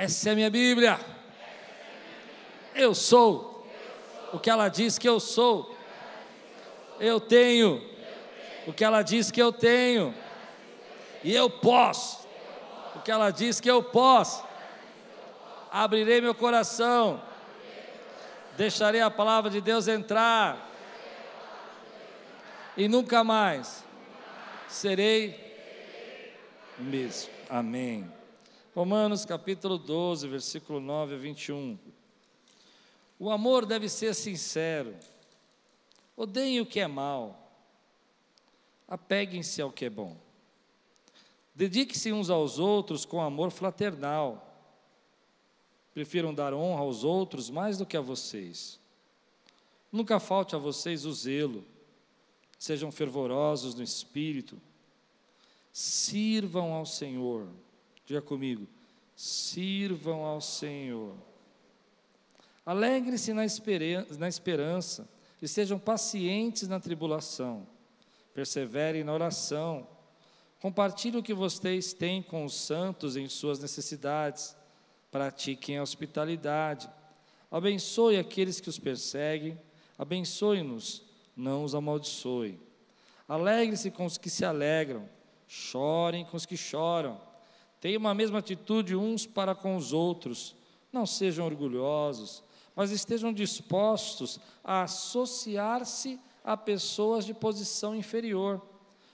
[0.00, 0.98] Essa é a minha Bíblia.
[2.74, 3.68] Eu sou
[4.32, 5.76] o que ela diz que eu sou.
[6.98, 7.86] Eu tenho
[8.66, 10.14] o que ela diz que eu tenho.
[11.22, 12.26] E eu posso
[12.96, 14.42] o que ela diz que eu posso.
[15.70, 17.22] Abrirei meu coração.
[18.56, 20.66] Deixarei a palavra de Deus entrar.
[22.74, 23.84] E nunca mais
[24.66, 25.38] serei
[26.78, 27.30] mesmo.
[27.50, 28.19] Amém.
[28.80, 31.78] Romanos capítulo 12, versículo 9 a 21.
[33.18, 34.96] O amor deve ser sincero.
[36.16, 37.52] Odeiem o que é mal.
[38.88, 40.16] Apeguem-se ao que é bom.
[41.54, 44.50] Dedique-se uns aos outros com amor fraternal.
[45.92, 48.80] Prefiram dar honra aos outros mais do que a vocês.
[49.92, 51.66] Nunca falte a vocês o zelo.
[52.58, 54.58] Sejam fervorosos no espírito.
[55.70, 57.46] Sirvam ao Senhor
[58.10, 58.66] Diga comigo:
[59.14, 61.14] sirvam ao Senhor.
[62.66, 63.42] Alegre-se na,
[64.18, 65.08] na esperança
[65.40, 67.64] e sejam pacientes na tribulação.
[68.34, 69.86] Perseverem na oração.
[70.60, 74.56] Compartilhem o que vocês têm com os santos em suas necessidades.
[75.12, 76.90] Pratiquem a hospitalidade.
[77.48, 79.56] Abençoe aqueles que os perseguem.
[79.96, 81.04] Abençoe-nos,
[81.36, 82.58] não os amaldiçoe.
[83.28, 85.08] Alegre-se com os que se alegram.
[85.46, 87.29] Chorem com os que choram
[87.80, 90.54] Tenham a mesma atitude uns para com os outros.
[90.92, 92.42] Não sejam orgulhosos,
[92.76, 98.60] mas estejam dispostos a associar-se a pessoas de posição inferior.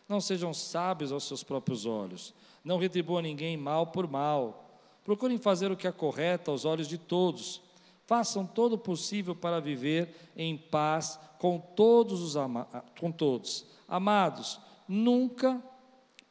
[0.09, 2.35] Não sejam sábios aos seus próprios olhos.
[2.65, 4.81] Não retribuam ninguém mal por mal.
[5.05, 7.63] Procurem fazer o que é correto aos olhos de todos.
[8.07, 12.67] Façam todo o possível para viver em paz com todos os ama
[12.99, 13.67] com todos.
[13.87, 15.63] Amados, nunca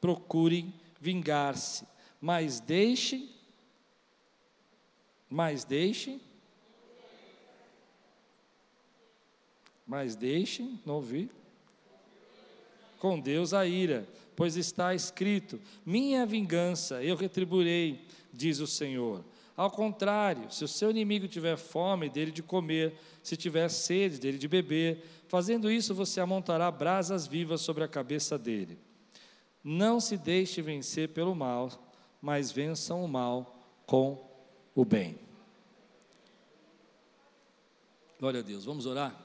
[0.02, 1.86] procurem vingar-se
[2.19, 3.30] mas deixe,
[5.30, 6.19] mas deixe,
[9.85, 11.29] mas deixe, não ouvi,
[13.00, 18.01] com Deus a ira, pois está escrito: minha vingança eu retribuirei,
[18.34, 19.23] diz o Senhor.
[19.56, 24.38] Ao contrário, se o seu inimigo tiver fome, dele de comer, se tiver sede, dele
[24.38, 28.78] de beber, fazendo isso você amontará brasas vivas sobre a cabeça dele.
[29.63, 31.69] Não se deixe vencer pelo mal,
[32.25, 33.56] mas vençam o mal
[33.86, 34.19] com
[34.74, 35.16] o bem.
[38.19, 39.16] Glória a Deus, vamos orar?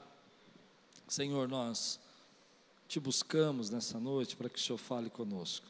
[1.07, 1.99] Senhor, nós
[2.87, 5.65] te buscamos nessa noite para que o Senhor fale conosco.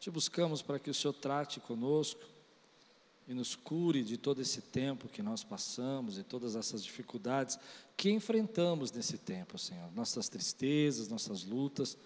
[0.00, 2.24] Te buscamos para que o Senhor trate conosco
[3.28, 7.56] e nos cure de todo esse tempo que nós passamos e todas essas dificuldades
[7.96, 9.92] que enfrentamos nesse tempo, Senhor.
[9.92, 11.96] Nossas tristezas, nossas lutas.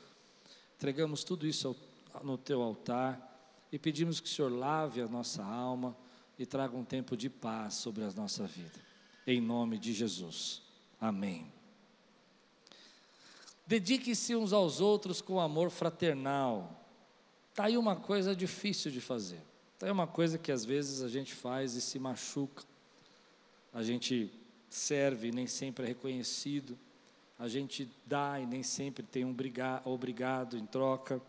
[0.76, 1.74] Entregamos tudo isso
[2.22, 3.31] no teu altar
[3.72, 5.96] e pedimos que o Senhor lave a nossa alma
[6.38, 8.78] e traga um tempo de paz sobre a nossa vida.
[9.26, 10.60] Em nome de Jesus.
[11.00, 11.50] Amém.
[13.66, 16.84] Dedique-se uns aos outros com amor fraternal.
[17.50, 19.40] Está aí uma coisa difícil de fazer.
[19.74, 22.64] Está aí uma coisa que às vezes a gente faz e se machuca.
[23.72, 24.30] A gente
[24.68, 26.78] serve e nem sempre é reconhecido.
[27.38, 29.34] A gente dá e nem sempre tem um
[29.84, 31.22] obrigado em troca.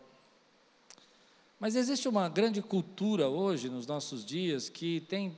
[1.64, 5.34] Mas existe uma grande cultura hoje, nos nossos dias, que tem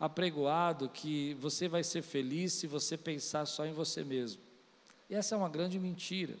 [0.00, 4.42] apregoado que você vai ser feliz se você pensar só em você mesmo.
[5.08, 6.34] E essa é uma grande mentira.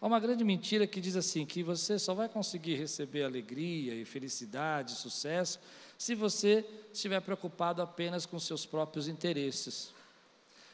[0.00, 4.04] Há uma grande mentira que diz assim: que você só vai conseguir receber alegria e
[4.04, 5.60] felicidade, sucesso,
[5.96, 9.92] se você estiver preocupado apenas com seus próprios interesses.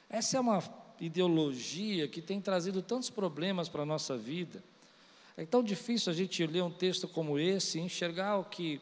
[0.08, 0.62] Essa é uma
[0.98, 4.62] ideologia que tem trazido tantos problemas para a nossa vida.
[5.36, 8.80] É tão difícil a gente ler um texto como esse e enxergar o que,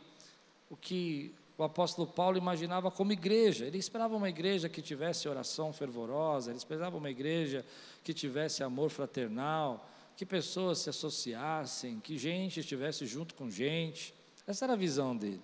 [0.71, 3.67] o que o apóstolo Paulo imaginava como igreja.
[3.67, 7.65] Ele esperava uma igreja que tivesse oração fervorosa, ele esperava uma igreja
[8.05, 14.15] que tivesse amor fraternal, que pessoas se associassem, que gente estivesse junto com gente.
[14.47, 15.43] Essa era a visão dele.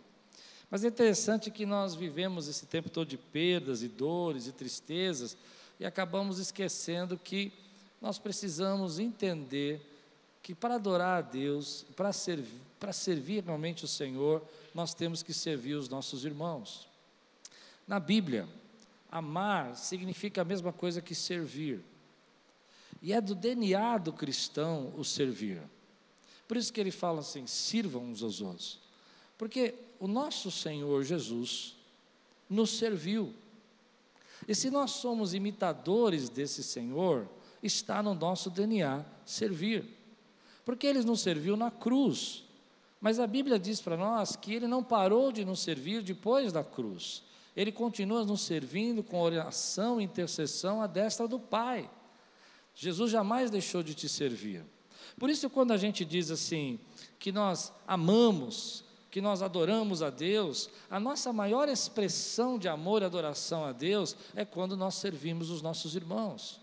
[0.70, 5.36] Mas é interessante que nós vivemos esse tempo todo de perdas e dores e tristezas
[5.80, 7.52] e acabamos esquecendo que
[8.00, 9.89] nós precisamos entender
[10.42, 14.42] que para adorar a Deus, para servir, para servir realmente o Senhor,
[14.74, 16.88] nós temos que servir os nossos irmãos.
[17.86, 18.48] Na Bíblia,
[19.10, 21.84] amar significa a mesma coisa que servir.
[23.02, 25.60] E é do DNA do cristão o servir.
[26.46, 28.80] Por isso que ele fala assim: sirvam uns aos outros.
[29.36, 31.76] Porque o nosso Senhor Jesus
[32.48, 33.34] nos serviu.
[34.48, 37.28] E se nós somos imitadores desse Senhor,
[37.62, 39.99] está no nosso DNA servir.
[40.64, 42.44] Porque ele nos serviu na cruz.
[43.00, 46.62] Mas a Bíblia diz para nós que ele não parou de nos servir depois da
[46.62, 47.22] cruz.
[47.56, 51.90] Ele continua nos servindo com oração e intercessão à destra do Pai.
[52.74, 54.64] Jesus jamais deixou de te servir.
[55.18, 56.78] Por isso, quando a gente diz assim,
[57.18, 63.04] que nós amamos, que nós adoramos a Deus, a nossa maior expressão de amor e
[63.04, 66.60] adoração a Deus é quando nós servimos os nossos irmãos.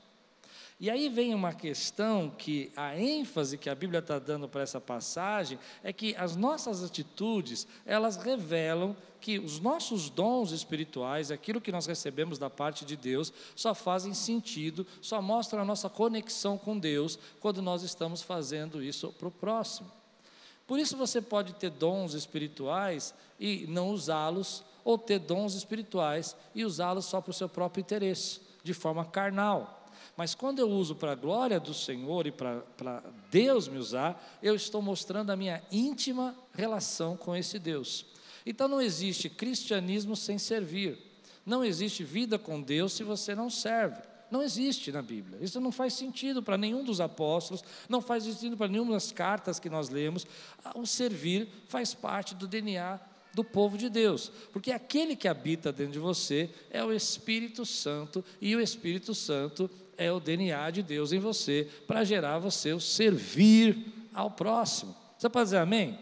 [0.80, 4.80] E aí vem uma questão que a ênfase que a Bíblia está dando para essa
[4.80, 11.72] passagem é que as nossas atitudes, elas revelam que os nossos dons espirituais, aquilo que
[11.72, 16.78] nós recebemos da parte de Deus, só fazem sentido, só mostram a nossa conexão com
[16.78, 19.92] Deus quando nós estamos fazendo isso para o próximo.
[20.68, 26.64] Por isso você pode ter dons espirituais e não usá-los, ou ter dons espirituais e
[26.64, 29.77] usá-los só para o seu próprio interesse, de forma carnal.
[30.18, 34.56] Mas quando eu uso para a glória do Senhor e para Deus me usar, eu
[34.56, 38.04] estou mostrando a minha íntima relação com esse Deus.
[38.44, 40.98] Então não existe cristianismo sem servir.
[41.46, 44.02] Não existe vida com Deus se você não serve.
[44.32, 45.38] Não existe na Bíblia.
[45.40, 49.60] Isso não faz sentido para nenhum dos apóstolos, não faz sentido para nenhuma das cartas
[49.60, 50.26] que nós lemos.
[50.74, 53.00] O servir faz parte do DNA
[53.34, 58.26] do povo de Deus, porque aquele que habita dentro de você é o Espírito Santo,
[58.42, 62.80] e o Espírito Santo é o DNA de Deus em você, para gerar você o
[62.80, 64.96] servir ao próximo.
[65.18, 65.98] Você pode dizer amém?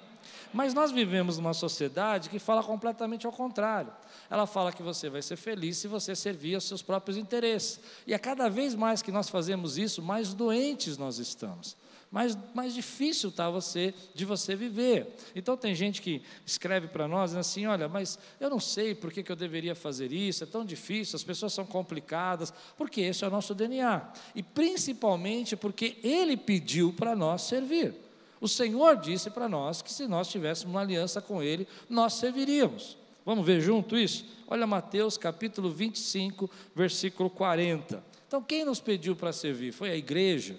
[0.53, 3.91] Mas nós vivemos numa sociedade que fala completamente ao contrário.
[4.29, 7.79] Ela fala que você vai ser feliz se você servir aos seus próprios interesses.
[8.07, 11.75] E a cada vez mais que nós fazemos isso, mais doentes nós estamos
[12.11, 15.07] mais, mais difícil está você de você viver.
[15.35, 19.23] Então tem gente que escreve para nós assim, olha, mas eu não sei por que,
[19.23, 23.27] que eu deveria fazer isso, é tão difícil, as pessoas são complicadas, porque esse é
[23.27, 24.01] o nosso DNA.
[24.33, 27.93] E principalmente porque ele pediu para nós servir.
[28.39, 32.97] O Senhor disse para nós que se nós tivéssemos uma aliança com Ele, nós serviríamos.
[33.25, 34.25] Vamos ver junto isso?
[34.47, 38.03] Olha Mateus capítulo 25, versículo 40.
[38.27, 39.71] Então, quem nos pediu para servir?
[39.71, 40.55] Foi a igreja?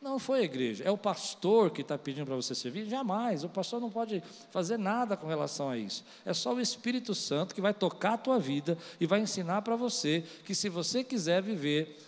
[0.00, 2.86] Não foi a igreja, é o pastor que está pedindo para você servir?
[2.86, 6.02] Jamais, o pastor não pode fazer nada com relação a isso.
[6.24, 9.76] É só o Espírito Santo que vai tocar a tua vida e vai ensinar para
[9.76, 11.98] você que se você quiser viver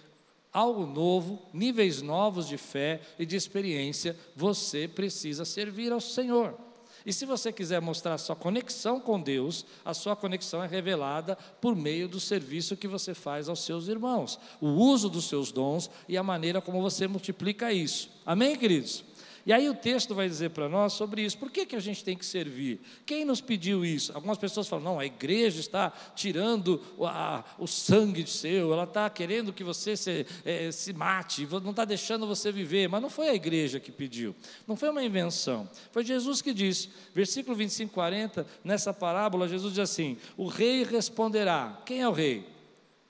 [0.50, 6.72] algo novo, níveis novos de fé e de experiência, você precisa servir ao Senhor.
[7.04, 11.37] E se você quiser mostrar a sua conexão com Deus, a sua conexão é revelada
[11.60, 15.90] por meio do serviço que você faz aos seus irmãos, o uso dos seus dons
[16.08, 18.10] e a maneira como você multiplica isso.
[18.25, 19.04] Amém, queridos?
[19.44, 21.37] E aí o texto vai dizer para nós sobre isso.
[21.37, 22.81] Por que, que a gente tem que servir?
[23.05, 24.12] Quem nos pediu isso?
[24.15, 28.85] Algumas pessoas falam, não, a igreja está tirando o, a, o sangue de seu, ela
[28.85, 32.89] está querendo que você se, é, se mate, não está deixando você viver.
[32.89, 34.35] Mas não foi a igreja que pediu,
[34.67, 35.69] não foi uma invenção.
[35.91, 41.83] Foi Jesus que disse, versículo 25, 40, nessa parábola, Jesus diz assim: o rei responderá.
[41.85, 42.47] Quem é o rei?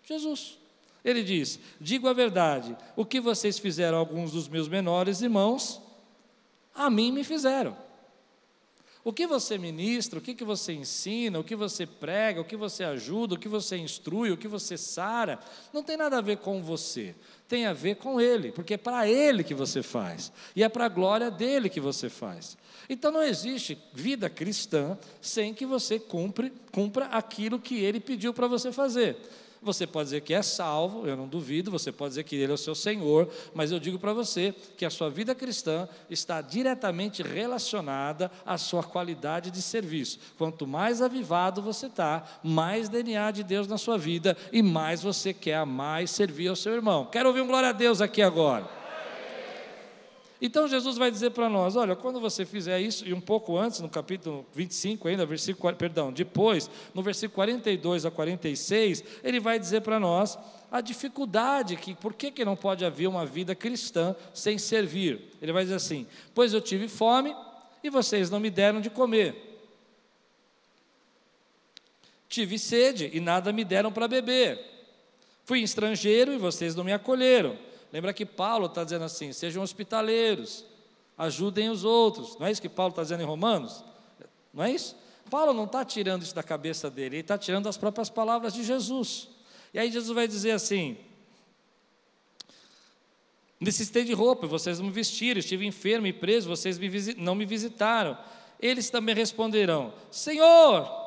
[0.02, 0.58] Jesus.
[1.04, 5.81] Ele diz: Digo a verdade, o que vocês fizeram a alguns dos meus menores irmãos,
[6.74, 7.76] a mim me fizeram.
[9.04, 12.84] O que você ministra, o que, você ensina, o que você prega, o que você
[12.84, 15.40] ajuda, o que você instrui, o que você sara,
[15.72, 17.12] não tem nada a ver com você,
[17.48, 20.84] tem a ver com Ele, porque é para Ele que você faz, e é para
[20.84, 22.56] a glória dele que você faz.
[22.88, 28.70] Então não existe vida cristã sem que você cumpra aquilo que Ele pediu para você
[28.70, 29.16] fazer.
[29.62, 32.54] Você pode dizer que é salvo, eu não duvido, você pode dizer que Ele é
[32.54, 37.22] o seu Senhor, mas eu digo para você que a sua vida cristã está diretamente
[37.22, 40.18] relacionada à sua qualidade de serviço.
[40.36, 45.32] Quanto mais avivado você está, mais DNA de Deus na sua vida e mais você
[45.32, 47.06] quer mais servir ao seu irmão.
[47.06, 48.81] Quero ouvir um glória a Deus aqui agora.
[50.44, 53.78] Então Jesus vai dizer para nós: olha, quando você fizer isso, e um pouco antes,
[53.78, 59.82] no capítulo 25, ainda, versículo, perdão, depois, no versículo 42 a 46, ele vai dizer
[59.82, 60.36] para nós
[60.68, 65.30] a dificuldade que, por que, que não pode haver uma vida cristã sem servir?
[65.40, 67.32] Ele vai dizer assim: pois eu tive fome
[67.84, 69.60] e vocês não me deram de comer.
[72.28, 74.58] Tive sede e nada me deram para beber.
[75.44, 77.56] Fui estrangeiro e vocês não me acolheram
[77.92, 80.64] Lembra que Paulo está dizendo assim: sejam hospitaleiros,
[81.18, 82.38] ajudem os outros.
[82.38, 83.84] Não é isso que Paulo está dizendo em Romanos?
[84.52, 84.96] Não é isso?
[85.30, 88.62] Paulo não está tirando isso da cabeça dele, ele está tirando as próprias palavras de
[88.62, 89.28] Jesus.
[89.72, 90.96] E aí Jesus vai dizer assim:
[93.60, 97.44] necessitei de roupa, vocês não me vestiram, estive enfermo e preso, vocês me não me
[97.44, 98.16] visitaram.
[98.58, 101.01] Eles também responderão: Senhor,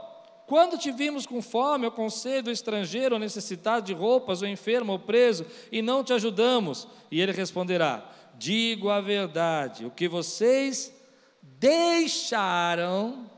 [0.47, 4.47] quando te vimos com fome ou com sede, ou estrangeiro, ou necessitado de roupas, ou
[4.47, 6.87] enfermo, ou preso, e não te ajudamos?
[7.09, 10.93] E ele responderá: Digo a verdade, o que vocês
[11.41, 13.29] deixaram,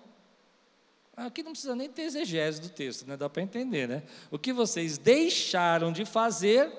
[1.18, 3.18] Aqui não precisa nem ter exegese do texto, né?
[3.18, 4.04] dá para entender, né?
[4.30, 6.72] O que vocês deixaram de fazer.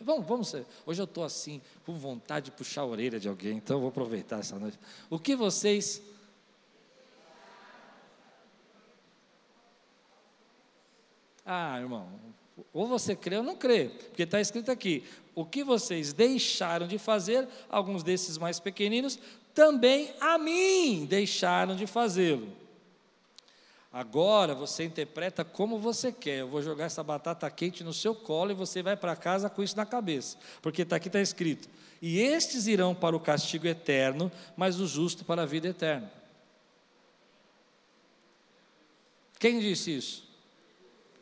[0.00, 0.54] Vamos, vamos.
[0.84, 3.90] Hoje eu estou assim, com vontade de puxar a orelha de alguém, então eu vou
[3.90, 4.76] aproveitar essa noite.
[5.08, 6.02] O que vocês.
[11.52, 12.08] Ah, irmão,
[12.72, 15.02] ou você crê ou não crê, porque está escrito aqui:
[15.34, 19.18] o que vocês deixaram de fazer, alguns desses mais pequeninos,
[19.52, 22.52] também a mim deixaram de fazê-lo.
[23.92, 26.38] Agora você interpreta como você quer.
[26.38, 29.60] Eu vou jogar essa batata quente no seu colo e você vai para casa com
[29.60, 30.38] isso na cabeça.
[30.62, 31.68] Porque tá aqui está escrito:
[32.00, 36.12] E estes irão para o castigo eterno, mas o justo para a vida eterna.
[39.36, 40.29] Quem disse isso?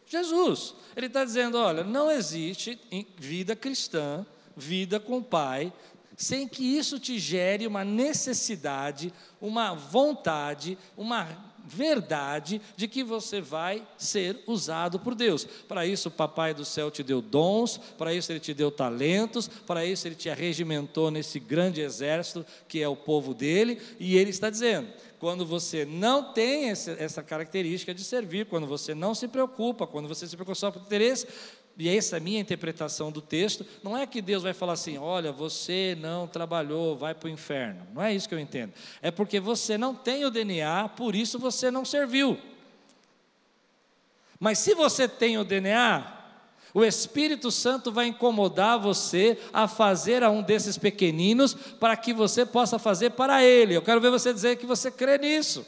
[0.09, 0.75] Jesus.
[0.97, 2.79] Ele está dizendo: olha, não existe
[3.17, 5.73] vida cristã, vida com o Pai,
[6.17, 13.87] sem que isso te gere uma necessidade, uma vontade, uma verdade de que você vai
[13.97, 15.45] ser usado por Deus.
[15.45, 19.47] Para isso, o Papai do céu te deu dons, para isso, ele te deu talentos,
[19.47, 24.31] para isso, ele te arregimentou nesse grande exército que é o povo dele, e ele
[24.31, 29.87] está dizendo: quando você não tem essa característica de servir, quando você não se preocupa,
[29.87, 31.27] quando você se preocupa só por interesse,
[31.79, 34.99] e essa é a minha interpretação do texto, não é que Deus vai falar assim:
[34.99, 37.87] olha, você não trabalhou, vai para o inferno.
[37.95, 38.73] Não é isso que eu entendo.
[39.01, 42.37] É porque você não tem o DNA, por isso você não serviu.
[44.41, 46.19] Mas se você tem o DNA,
[46.75, 52.45] o Espírito Santo vai incomodar você a fazer a um desses pequeninos para que você
[52.45, 53.75] possa fazer para ele.
[53.75, 55.65] Eu quero ver você dizer que você crê nisso.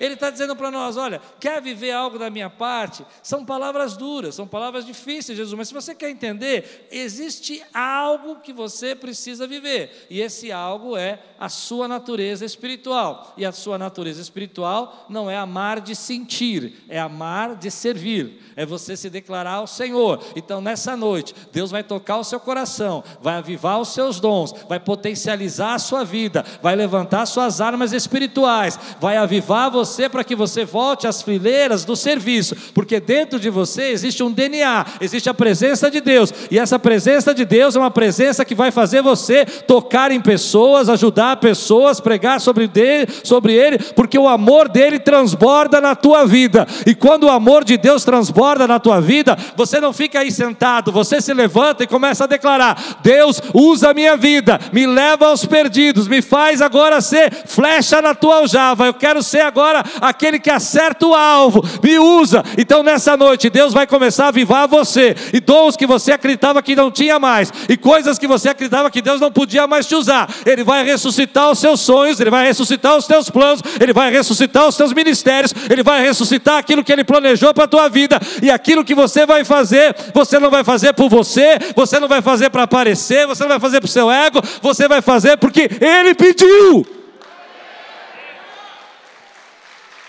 [0.00, 3.04] Ele está dizendo para nós: olha, quer viver algo da minha parte?
[3.22, 8.52] São palavras duras, são palavras difíceis, Jesus, mas se você quer entender, existe algo que
[8.52, 13.34] você precisa viver, e esse algo é a sua natureza espiritual.
[13.36, 18.64] E a sua natureza espiritual não é amar de sentir, é amar de servir, é
[18.64, 20.22] você se declarar ao Senhor.
[20.34, 24.80] Então, nessa noite, Deus vai tocar o seu coração, vai avivar os seus dons, vai
[24.80, 30.34] potencializar a sua vida, vai levantar suas armas espirituais, vai avivar você você para que
[30.34, 35.34] você volte às fileiras do serviço, porque dentro de você existe um DNA, existe a
[35.34, 39.44] presença de Deus, e essa presença de Deus é uma presença que vai fazer você
[39.44, 45.80] tocar em pessoas, ajudar pessoas, pregar sobre, dele, sobre ele, porque o amor dele transborda
[45.80, 49.92] na tua vida, e quando o amor de Deus transborda na tua vida, você não
[49.92, 54.58] fica aí sentado, você se levanta e começa a declarar: Deus, usa a minha vida,
[54.72, 59.40] me leva aos perdidos, me faz agora ser flecha na tua aljava, eu quero ser
[59.40, 62.42] agora agora aquele que acerta o alvo, me usa.
[62.56, 66.76] Então nessa noite Deus vai começar a avivar você, e dons que você acreditava que
[66.76, 70.28] não tinha mais, e coisas que você acreditava que Deus não podia mais te usar.
[70.44, 74.66] Ele vai ressuscitar os seus sonhos, ele vai ressuscitar os teus planos, ele vai ressuscitar
[74.66, 78.50] os teus ministérios, ele vai ressuscitar aquilo que ele planejou para a tua vida, e
[78.50, 82.50] aquilo que você vai fazer, você não vai fazer por você, você não vai fazer
[82.50, 86.14] para aparecer, você não vai fazer para o seu ego, você vai fazer porque ele
[86.14, 86.96] pediu.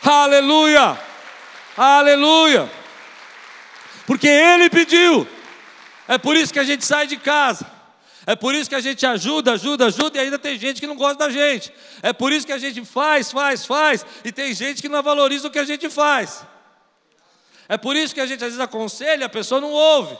[0.09, 0.97] Aleluia!
[1.75, 2.71] Aleluia!
[4.05, 5.27] Porque Ele pediu.
[6.07, 7.69] É por isso que a gente sai de casa.
[8.25, 10.95] É por isso que a gente ajuda, ajuda, ajuda e ainda tem gente que não
[10.95, 11.73] gosta da gente.
[12.01, 15.47] É por isso que a gente faz, faz, faz e tem gente que não valoriza
[15.47, 16.45] o que a gente faz.
[17.69, 20.17] É por isso que a gente às vezes aconselha, a pessoa não ouve.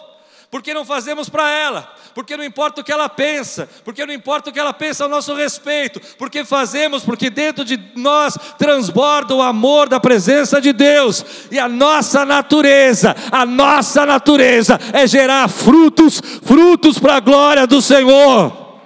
[0.49, 4.49] Porque não fazemos para ela, porque não importa o que ela pensa, porque não importa
[4.49, 9.41] o que ela pensa a nosso respeito, porque fazemos, porque dentro de nós transborda o
[9.41, 16.21] amor da presença de Deus, e a nossa natureza, a nossa natureza é gerar frutos,
[16.41, 18.79] frutos para a glória do Senhor.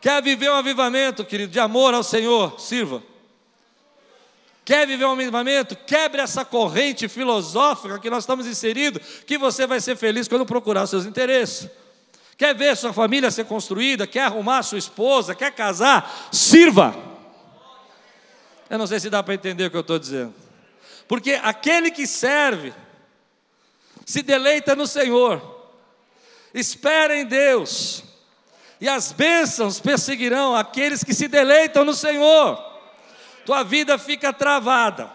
[0.00, 2.58] Quer viver um avivamento, querido, de amor ao Senhor?
[2.58, 3.11] Sirva.
[4.64, 5.74] Quer viver um avivamento?
[5.74, 10.86] Quebre essa corrente filosófica que nós estamos inseridos, que você vai ser feliz quando procurar
[10.86, 11.68] seus interesses.
[12.36, 14.06] Quer ver sua família ser construída?
[14.06, 15.34] Quer arrumar sua esposa?
[15.34, 16.28] Quer casar?
[16.30, 16.94] Sirva.
[18.70, 20.34] Eu não sei se dá para entender o que eu estou dizendo.
[21.08, 22.72] Porque aquele que serve,
[24.06, 25.42] se deleita no Senhor,
[26.54, 28.04] espera em Deus,
[28.80, 32.71] e as bênçãos perseguirão aqueles que se deleitam no Senhor
[33.44, 35.10] tua vida fica travada,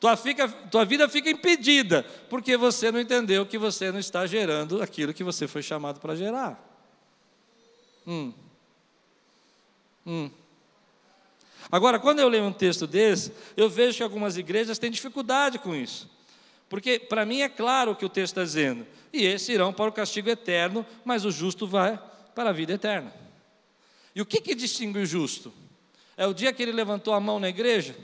[0.00, 4.82] tua, fica, tua vida fica impedida, porque você não entendeu que você não está gerando
[4.82, 6.62] aquilo que você foi chamado para gerar.
[8.06, 8.32] Hum.
[10.06, 10.30] Hum.
[11.70, 15.74] Agora, quando eu leio um texto desse, eu vejo que algumas igrejas têm dificuldade com
[15.74, 16.08] isso.
[16.68, 18.86] Porque para mim é claro o que o texto está dizendo.
[19.12, 22.00] E esses irão para o castigo eterno, mas o justo vai
[22.34, 23.12] para a vida eterna.
[24.14, 25.52] E o que, que distingue o justo?
[26.16, 27.94] É o dia que ele levantou a mão na igreja?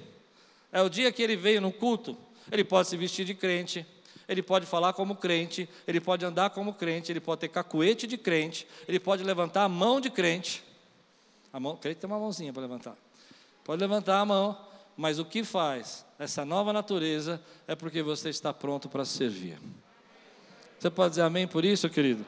[0.70, 2.16] É o dia que ele veio no culto?
[2.50, 3.86] Ele pode se vestir de crente,
[4.28, 8.16] ele pode falar como crente, ele pode andar como crente, ele pode ter cacuete de
[8.18, 10.64] crente, ele pode levantar a mão de crente.
[11.52, 12.96] A mão, crente tem uma mãozinha para levantar.
[13.64, 14.58] Pode levantar a mão,
[14.96, 19.58] mas o que faz essa nova natureza é porque você está pronto para servir.
[20.78, 22.24] Você pode dizer amém por isso, querido?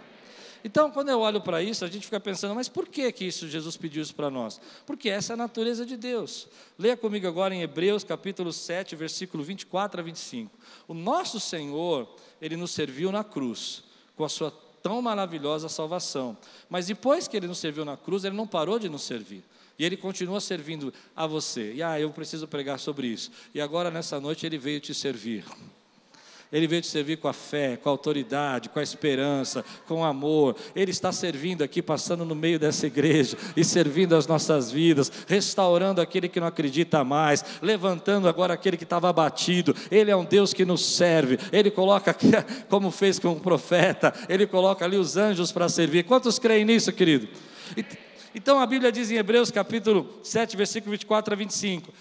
[0.64, 3.46] Então, quando eu olho para isso, a gente fica pensando, mas por que que isso
[3.46, 4.58] Jesus pediu isso para nós?
[4.86, 6.48] Porque essa é a natureza de Deus.
[6.78, 10.50] Leia comigo agora em Hebreus, capítulo 7, versículo 24 a 25.
[10.88, 12.08] O nosso Senhor,
[12.40, 13.84] ele nos serviu na cruz,
[14.16, 14.50] com a sua
[14.82, 16.34] tão maravilhosa salvação.
[16.70, 19.44] Mas depois que ele nos serviu na cruz, ele não parou de nos servir.
[19.78, 21.74] E ele continua servindo a você.
[21.74, 23.30] E ah, eu preciso pregar sobre isso.
[23.54, 25.44] E agora nessa noite ele veio te servir.
[26.54, 30.04] Ele veio te servir com a fé, com a autoridade, com a esperança, com o
[30.04, 30.54] amor.
[30.76, 36.00] Ele está servindo aqui, passando no meio dessa igreja e servindo as nossas vidas, restaurando
[36.00, 39.74] aquele que não acredita mais, levantando agora aquele que estava abatido.
[39.90, 41.40] Ele é um Deus que nos serve.
[41.50, 42.14] Ele coloca,
[42.70, 46.04] como fez com o profeta, ele coloca ali os anjos para servir.
[46.04, 47.28] Quantos creem nisso, querido?
[48.32, 51.92] Então a Bíblia diz em Hebreus capítulo 7, versículo 24 a 25: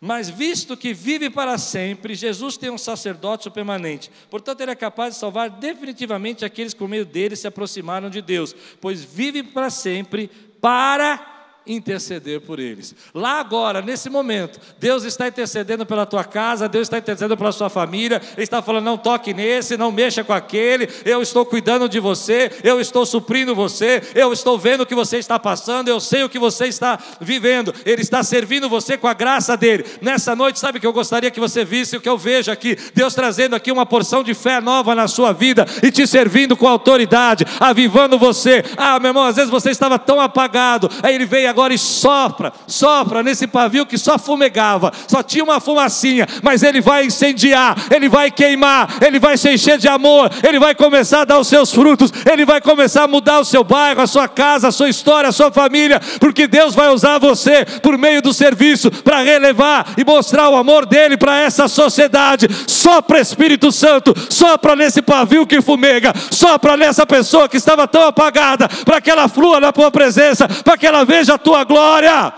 [0.00, 4.10] mas visto que vive para sempre, Jesus tem um sacerdócio permanente.
[4.30, 8.22] Portanto, ele é capaz de salvar definitivamente aqueles que por meio dele se aproximaram de
[8.22, 11.37] Deus, pois vive para sempre para
[11.68, 12.94] interceder por eles.
[13.14, 17.68] Lá agora, nesse momento, Deus está intercedendo pela tua casa, Deus está intercedendo pela sua
[17.68, 22.00] família, Ele está falando: não toque nesse, não mexa com aquele, eu estou cuidando de
[22.00, 26.24] você, eu estou suprindo você, eu estou vendo o que você está passando, eu sei
[26.24, 29.84] o que você está vivendo, Ele está servindo você com a graça dele.
[30.00, 33.14] Nessa noite, sabe que eu gostaria que você visse o que eu vejo aqui, Deus
[33.14, 37.44] trazendo aqui uma porção de fé nova na sua vida e te servindo com autoridade,
[37.60, 38.64] avivando você.
[38.76, 41.78] Ah, meu irmão, às vezes você estava tão apagado, aí Ele veio agora agora e
[41.78, 47.76] sopra, sopra nesse pavio que só fumegava, só tinha uma fumacinha, mas ele vai incendiar,
[47.90, 51.48] ele vai queimar, ele vai se encher de amor, ele vai começar a dar os
[51.48, 54.88] seus frutos, ele vai começar a mudar o seu bairro, a sua casa, a sua
[54.88, 59.94] história, a sua família, porque Deus vai usar você por meio do serviço para relevar
[59.96, 62.46] e mostrar o amor dele para essa sociedade.
[62.68, 68.68] Sopra Espírito Santo, sopra nesse pavio que fumega, sopra nessa pessoa que estava tão apagada,
[68.84, 72.34] para que ela flua na tua presença, para que ela veja tua glória.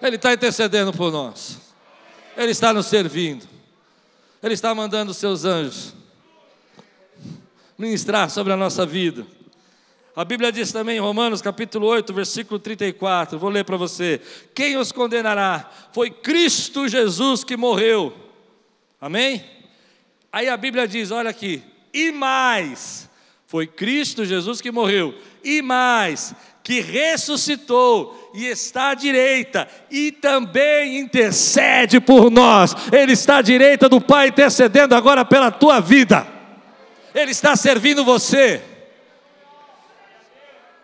[0.00, 1.58] Ele está intercedendo por nós,
[2.36, 3.46] Ele está nos servindo,
[4.42, 5.94] Ele está mandando os seus anjos
[7.80, 9.26] ministrar sobre a nossa vida.
[10.14, 14.20] A Bíblia diz também em Romanos capítulo 8, versículo 34, vou ler para você:
[14.54, 15.70] Quem os condenará?
[15.92, 18.14] Foi Cristo Jesus que morreu.
[19.00, 19.42] Amém?
[20.30, 21.62] Aí a Bíblia diz: olha aqui,
[21.94, 23.08] e mais,
[23.46, 30.98] foi Cristo Jesus que morreu, e mais, que ressuscitou e está à direita e também
[30.98, 32.74] intercede por nós.
[32.92, 36.26] Ele está à direita do Pai intercedendo agora pela tua vida.
[37.14, 38.62] Ele está servindo você.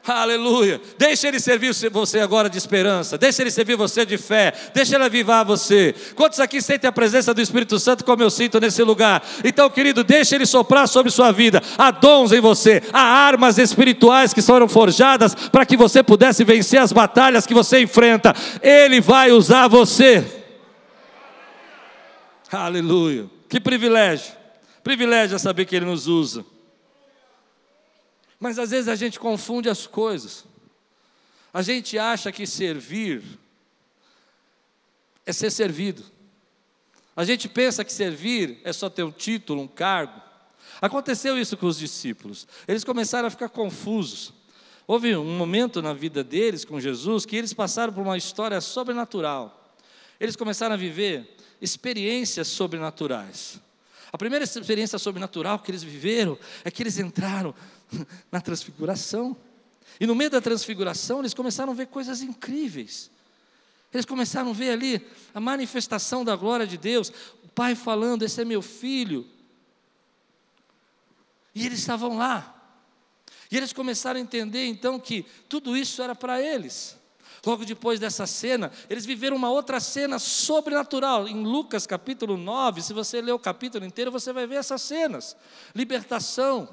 [0.06, 0.80] Aleluia.
[0.96, 3.18] Deixa Ele servir você agora de esperança.
[3.18, 4.52] Deixa Ele servir você de fé.
[4.72, 5.94] Deixa Ele avivar você.
[6.14, 9.24] Quantos aqui sentem a presença do Espírito Santo como eu sinto nesse lugar?
[9.44, 11.60] Então, querido, deixa Ele soprar sobre sua vida.
[11.76, 12.82] Há dons em você.
[12.92, 17.80] Há armas espirituais que foram forjadas para que você pudesse vencer as batalhas que você
[17.80, 18.32] enfrenta.
[18.62, 20.24] Ele vai usar você.
[22.52, 23.26] Aleluia.
[23.48, 24.32] Que privilégio.
[24.84, 26.44] Privilégio é saber que Ele nos usa.
[28.38, 30.44] Mas às vezes a gente confunde as coisas.
[31.52, 33.22] A gente acha que servir
[35.24, 36.04] é ser servido.
[37.16, 40.20] A gente pensa que servir é só ter um título, um cargo.
[40.80, 42.46] Aconteceu isso com os discípulos.
[42.68, 44.34] Eles começaram a ficar confusos.
[44.86, 49.74] Houve um momento na vida deles com Jesus que eles passaram por uma história sobrenatural.
[50.20, 53.58] Eles começaram a viver experiências sobrenaturais.
[54.12, 57.54] A primeira experiência sobrenatural que eles viveram é que eles entraram
[58.30, 59.36] na transfiguração.
[60.00, 63.10] E no meio da transfiguração, eles começaram a ver coisas incríveis.
[63.92, 67.10] Eles começaram a ver ali a manifestação da glória de Deus,
[67.44, 69.26] o Pai falando: Esse é meu filho.
[71.54, 72.52] E eles estavam lá.
[73.50, 76.96] E eles começaram a entender então que tudo isso era para eles.
[77.46, 81.28] Logo depois dessa cena, eles viveram uma outra cena sobrenatural.
[81.28, 85.36] Em Lucas capítulo 9, se você ler o capítulo inteiro, você vai ver essas cenas:
[85.74, 86.68] libertação,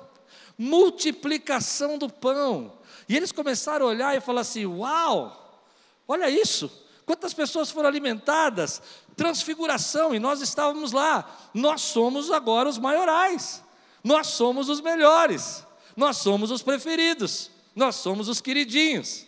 [0.57, 2.73] multiplicação do pão.
[3.07, 5.61] E eles começaram a olhar e falar assim: Uau,
[6.07, 6.71] olha isso,
[7.05, 8.81] quantas pessoas foram alimentadas,
[9.15, 11.49] transfiguração, e nós estávamos lá.
[11.53, 13.63] Nós somos agora os maiorais,
[14.03, 19.25] nós somos os melhores, nós somos os preferidos, nós somos os queridinhos.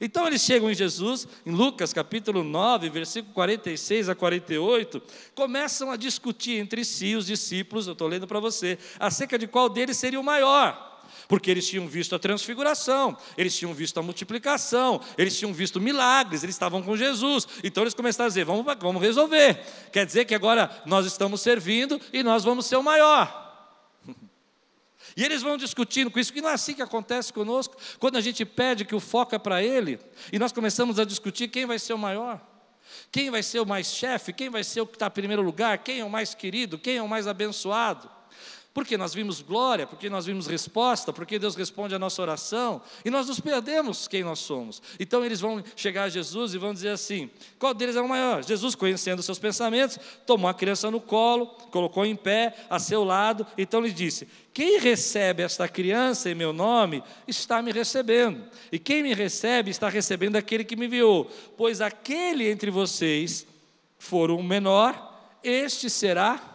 [0.00, 5.02] Então eles chegam em Jesus, em Lucas capítulo 9, versículo 46 a 48,
[5.34, 9.68] começam a discutir entre si, os discípulos, eu estou lendo para você, acerca de qual
[9.68, 10.90] deles seria o maior.
[11.28, 16.42] Porque eles tinham visto a transfiguração, eles tinham visto a multiplicação, eles tinham visto milagres,
[16.42, 17.46] eles estavam com Jesus.
[17.62, 19.60] Então eles começaram a dizer: vamos, vamos resolver.
[19.92, 23.41] Quer dizer que agora nós estamos servindo e nós vamos ser o maior.
[25.16, 28.20] E eles vão discutindo com isso, que não é assim que acontece conosco, quando a
[28.20, 29.98] gente pede que o foco é para Ele,
[30.32, 32.40] e nós começamos a discutir quem vai ser o maior,
[33.10, 35.78] quem vai ser o mais chefe, quem vai ser o que está em primeiro lugar,
[35.78, 38.21] quem é o mais querido, quem é o mais abençoado.
[38.74, 43.10] Porque nós vimos glória, porque nós vimos resposta, porque Deus responde a nossa oração, e
[43.10, 44.80] nós nos perdemos quem nós somos.
[44.98, 48.42] Então eles vão chegar a Jesus e vão dizer assim: qual deles é o maior?
[48.42, 53.46] Jesus, conhecendo seus pensamentos, tomou a criança no colo, colocou em pé a seu lado,
[53.58, 59.02] então lhe disse: Quem recebe esta criança em meu nome, está me recebendo, e quem
[59.02, 63.46] me recebe está recebendo aquele que me enviou, pois aquele entre vocês
[63.98, 65.10] for o menor,
[65.44, 66.51] este será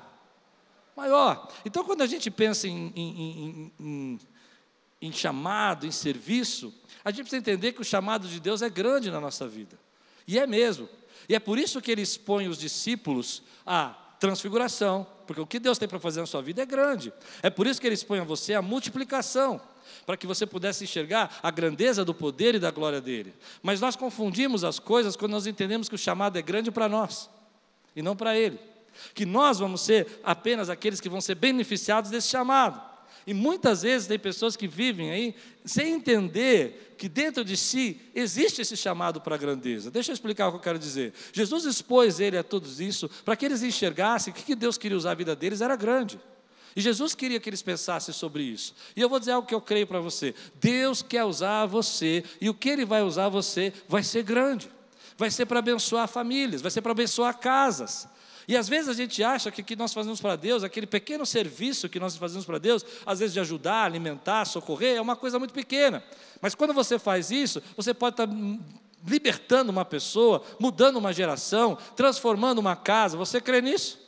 [0.98, 1.48] maior.
[1.64, 4.20] Então, quando a gente pensa em, em, em,
[5.00, 6.74] em, chamado, em serviço,
[7.06, 9.78] a gente precisa entender que o chamado de Deus é grande na nossa vida.
[10.28, 10.90] E é mesmo.
[11.30, 15.78] E é por isso que ele expõe os discípulos à transfiguração, porque o que Deus
[15.78, 17.14] tem para fazer na sua vida é grande.
[17.44, 19.62] É por isso que ele expõe a você a multiplicação,
[20.04, 23.36] para que você pudesse enxergar a grandeza do poder e da glória dele.
[23.62, 27.30] Mas nós confundimos as coisas quando nós entendemos que o chamado é grande para nós
[27.96, 28.60] e não para ele
[29.14, 32.82] que nós vamos ser apenas aqueles que vão ser beneficiados desse chamado.
[33.26, 38.62] E muitas vezes tem pessoas que vivem aí sem entender que dentro de si existe
[38.62, 39.92] esse chamado para a grandeza.
[39.92, 41.14] Deixa eu explicar o que eu quero dizer.
[41.34, 45.12] Jesus expôs ele a tudo isso para que eles enxergassem que que Deus queria usar
[45.12, 46.18] a vida deles era grande.
[46.78, 48.76] E Jesus queria que eles pensassem sobre isso.
[48.96, 50.36] E eu vou dizer algo que eu creio para você.
[50.62, 54.70] Deus quer usar você, e o que Ele vai usar você vai ser grande.
[55.18, 58.08] Vai ser para abençoar famílias, vai ser para abençoar casas,
[58.48, 61.26] e às vezes a gente acha que o que nós fazemos para Deus, aquele pequeno
[61.26, 65.38] serviço que nós fazemos para Deus, às vezes de ajudar, alimentar, socorrer, é uma coisa
[65.38, 66.02] muito pequena.
[66.42, 68.30] Mas quando você faz isso, você pode estar
[69.06, 73.18] libertando uma pessoa, mudando uma geração, transformando uma casa.
[73.18, 74.00] Você crê nisso?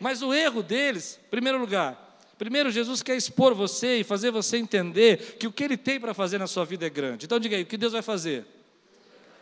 [0.00, 4.56] Mas o erro deles, em primeiro lugar, primeiro Jesus quer expor você e fazer você
[4.56, 7.26] entender que o que Ele tem para fazer na sua vida é grande.
[7.26, 8.44] Então diga aí, o que Deus vai fazer?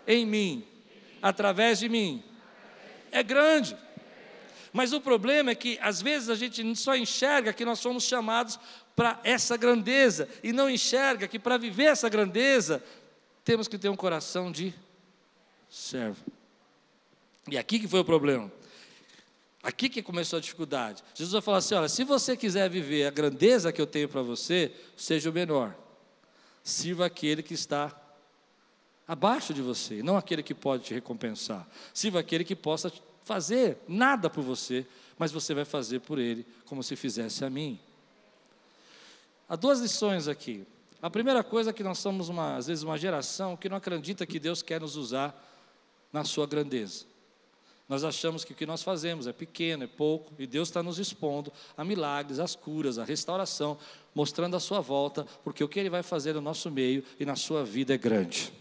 [0.07, 0.63] Em mim,
[1.23, 2.23] através de mim,
[3.11, 3.86] é grande.
[4.77, 8.61] Mas o problema é que às vezes a gente só enxerga que nós somos chamados
[8.95, 12.85] para essa grandeza e não enxerga que para viver essa grandeza
[13.43, 14.75] temos que ter um coração de
[15.71, 16.23] servo.
[17.49, 18.53] E aqui que foi o problema.
[19.63, 21.03] Aqui que começou a dificuldade.
[21.15, 24.21] Jesus vai falar assim: olha, se você quiser viver a grandeza que eu tenho para
[24.21, 25.75] você, seja o menor.
[26.63, 27.99] Sirva aquele que está
[29.09, 31.67] abaixo de você, não aquele que pode te recompensar.
[31.95, 32.93] Sirva aquele que possa
[33.27, 34.87] fazer nada por você,
[35.19, 37.77] mas você vai fazer por ele como se fizesse a mim.
[39.49, 40.65] Há duas lições aqui.
[41.03, 44.25] A primeira coisa é que nós somos, uma, às vezes, uma geração que não acredita
[44.25, 45.35] que Deus quer nos usar
[46.13, 47.05] na sua grandeza.
[47.89, 51.01] Nós achamos que o que nós fazemos é pequeno, é pouco, e Deus está nos
[51.01, 53.77] expondo a milagres, às curas, à restauração,
[54.15, 57.35] mostrando a sua volta, porque o que Ele vai fazer no nosso meio e na
[57.35, 58.53] sua vida é grande.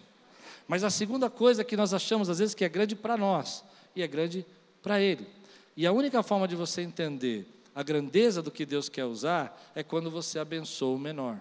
[0.68, 3.64] Mas a segunda coisa que nós achamos, às vezes, que é grande para nós,
[3.96, 4.46] e é grande
[4.82, 5.28] para Ele.
[5.76, 9.84] E a única forma de você entender a grandeza do que Deus quer usar é
[9.84, 11.38] quando você abençoa o menor.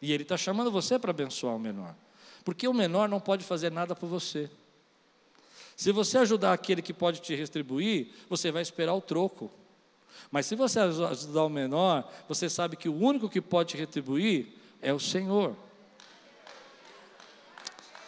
[0.00, 1.94] E Ele está chamando você para abençoar o menor.
[2.44, 4.50] Porque o menor não pode fazer nada por você.
[5.76, 9.50] Se você ajudar aquele que pode te retribuir, você vai esperar o troco.
[10.30, 14.48] Mas se você ajudar o menor, você sabe que o único que pode te retribuir
[14.80, 15.56] é o Senhor.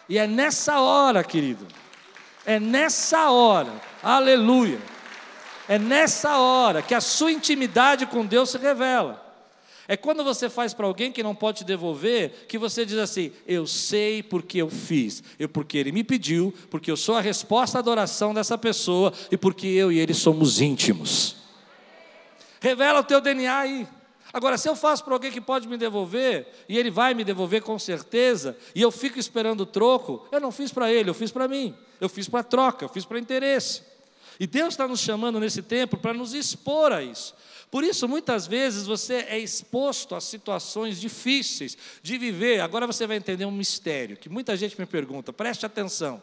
[0.09, 1.67] E é nessa hora, querido,
[2.45, 4.81] é nessa hora, aleluia,
[5.69, 9.23] é nessa hora que a sua intimidade com Deus se revela.
[9.89, 13.33] É quando você faz para alguém que não pode te devolver, que você diz assim:
[13.47, 17.79] Eu sei porque eu fiz, eu porque ele me pediu, porque eu sou a resposta
[17.79, 21.37] à adoração dessa pessoa e porque eu e ele somos íntimos.
[22.61, 23.89] Revela o teu DNA aí.
[24.33, 27.63] Agora, se eu faço para alguém que pode me devolver, e ele vai me devolver
[27.63, 31.31] com certeza, e eu fico esperando o troco, eu não fiz para ele, eu fiz
[31.31, 33.83] para mim, eu fiz para troca, eu fiz para interesse.
[34.41, 37.35] E Deus está nos chamando nesse tempo para nos expor a isso.
[37.71, 42.61] Por isso, muitas vezes você é exposto a situações difíceis de viver.
[42.61, 46.23] Agora você vai entender um mistério que muita gente me pergunta, preste atenção.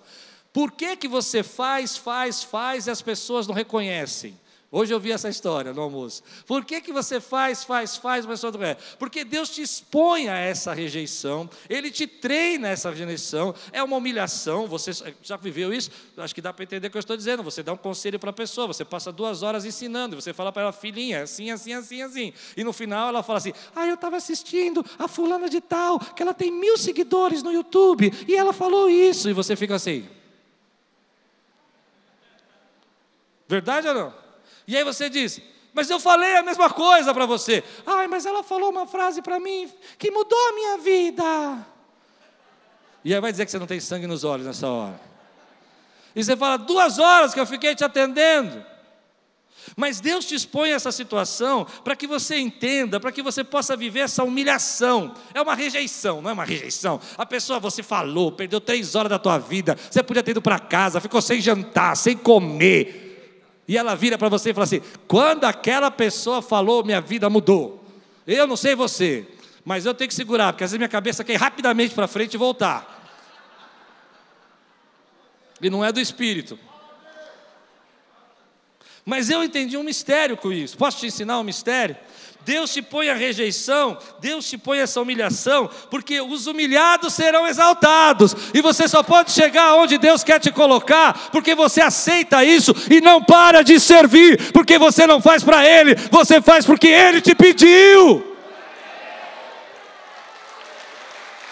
[0.52, 4.38] Por que, que você faz, faz, faz e as pessoas não reconhecem?
[4.72, 6.22] Hoje eu vi essa história no almoço.
[6.46, 8.76] Por que, que você faz, faz, faz, mas só não é?
[9.00, 13.98] Porque Deus te expõe a essa rejeição, Ele te treina a essa rejeição, é uma
[13.98, 14.68] humilhação.
[14.68, 14.92] Você
[15.24, 15.90] já viveu isso?
[16.16, 17.42] Acho que dá para entender o que eu estou dizendo.
[17.42, 20.62] Você dá um conselho para a pessoa, você passa duas horas ensinando, você fala para
[20.62, 22.34] ela, filhinha, assim, assim, assim, assim.
[22.56, 26.22] E no final ela fala assim: Ah, eu estava assistindo a fulana de tal, que
[26.22, 29.28] ela tem mil seguidores no YouTube, e ela falou isso.
[29.32, 30.08] E você fica assim.
[33.48, 34.29] Verdade ou não?
[34.70, 35.42] E aí você diz,
[35.74, 37.64] mas eu falei a mesma coisa para você.
[37.88, 41.68] Ai, mas ela falou uma frase para mim que mudou a minha vida.
[43.04, 45.02] E aí vai dizer que você não tem sangue nos olhos nessa hora.
[46.16, 48.64] E você fala, duas horas que eu fiquei te atendendo.
[49.76, 54.02] Mas Deus te expõe essa situação para que você entenda, para que você possa viver
[54.02, 55.16] essa humilhação.
[55.34, 57.02] É uma rejeição, não é uma rejeição.
[57.18, 60.60] A pessoa, você falou, perdeu três horas da tua vida, você podia ter ido para
[60.60, 63.09] casa, ficou sem jantar, sem comer
[63.70, 67.86] e ela vira para você e fala assim: quando aquela pessoa falou, minha vida mudou.
[68.26, 69.28] Eu não sei você,
[69.64, 72.34] mas eu tenho que segurar, porque às vezes minha cabeça quer ir rapidamente para frente
[72.34, 72.98] e voltar.
[75.62, 76.58] E não é do espírito.
[79.06, 80.76] Mas eu entendi um mistério com isso.
[80.76, 81.96] Posso te ensinar um mistério?
[82.50, 88.36] Deus te põe a rejeição, Deus te põe essa humilhação, porque os humilhados serão exaltados,
[88.56, 93.02] e você só pode chegar onde Deus quer te colocar, porque você aceita isso e
[93.02, 97.36] não para de servir, porque você não faz para Ele, você faz porque Ele te
[97.36, 98.36] pediu.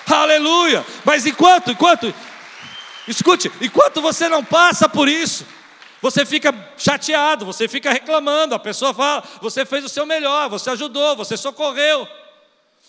[0.08, 0.84] Aleluia!
[1.06, 2.12] Mas enquanto, enquanto,
[3.08, 5.46] escute, enquanto você não passa por isso,
[6.02, 10.70] você fica chateado, você fica reclamando, a pessoa fala, você fez o seu melhor, você
[10.70, 12.08] ajudou, você socorreu.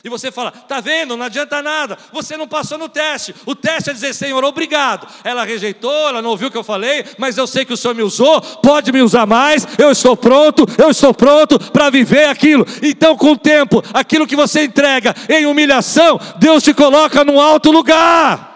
[0.04, 3.34] E você fala, tá vendo, não adianta nada, você não passou no teste.
[3.44, 5.08] O teste é dizer, Senhor, obrigado.
[5.24, 7.94] Ela rejeitou, ela não ouviu o que eu falei, mas eu sei que o Senhor
[7.94, 12.64] me usou, pode me usar mais, eu estou pronto, eu estou pronto para viver aquilo.
[12.80, 17.72] Então, com o tempo, aquilo que você entrega em humilhação, Deus te coloca num alto
[17.72, 18.47] lugar.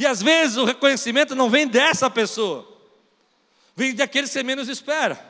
[0.00, 2.66] E às vezes o reconhecimento não vem dessa pessoa,
[3.76, 5.29] vem daquele que você menos espera.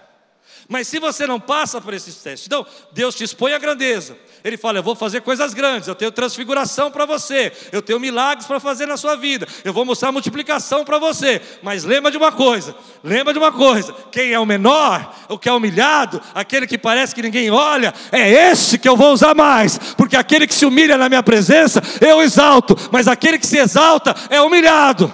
[0.70, 4.16] Mas se você não passa por esses testes, então Deus te expõe a grandeza.
[4.44, 8.46] Ele fala: Eu vou fazer coisas grandes, eu tenho transfiguração para você, eu tenho milagres
[8.46, 11.42] para fazer na sua vida, eu vou mostrar multiplicação para você.
[11.60, 15.48] Mas lembra de uma coisa: lembra de uma coisa: quem é o menor, o que
[15.48, 19.76] é humilhado, aquele que parece que ninguém olha, é esse que eu vou usar mais,
[19.96, 24.14] porque aquele que se humilha na minha presença, eu exalto, mas aquele que se exalta
[24.30, 25.12] é humilhado.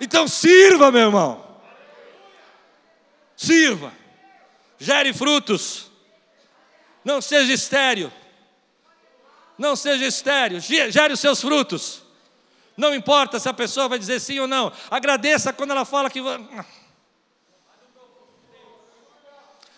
[0.00, 1.49] Então sirva, meu irmão
[3.40, 3.90] sirva,
[4.78, 5.90] gere frutos,
[7.02, 8.12] não seja estéreo,
[9.56, 12.02] não seja estéreo, gere os seus frutos.
[12.76, 16.20] Não importa se a pessoa vai dizer sim ou não, agradeça quando ela fala que.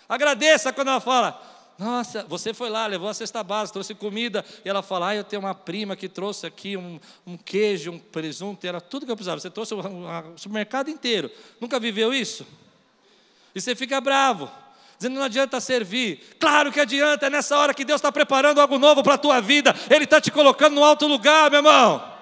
[0.08, 1.40] Agradeça quando ela fala,
[1.78, 5.24] nossa, você foi lá, levou a cesta básica, trouxe comida, e ela fala, ah, eu
[5.24, 9.16] tenho uma prima que trouxe aqui um, um queijo, um presunto, era tudo que eu
[9.16, 9.40] precisava.
[9.40, 11.30] Você trouxe o, o supermercado inteiro.
[11.60, 12.44] Nunca viveu isso?
[13.54, 14.50] E você fica bravo,
[14.96, 16.36] dizendo não adianta servir.
[16.38, 19.40] Claro que adianta, é nessa hora que Deus está preparando algo novo para a tua
[19.40, 22.12] vida, Ele está te colocando no alto lugar, meu irmão.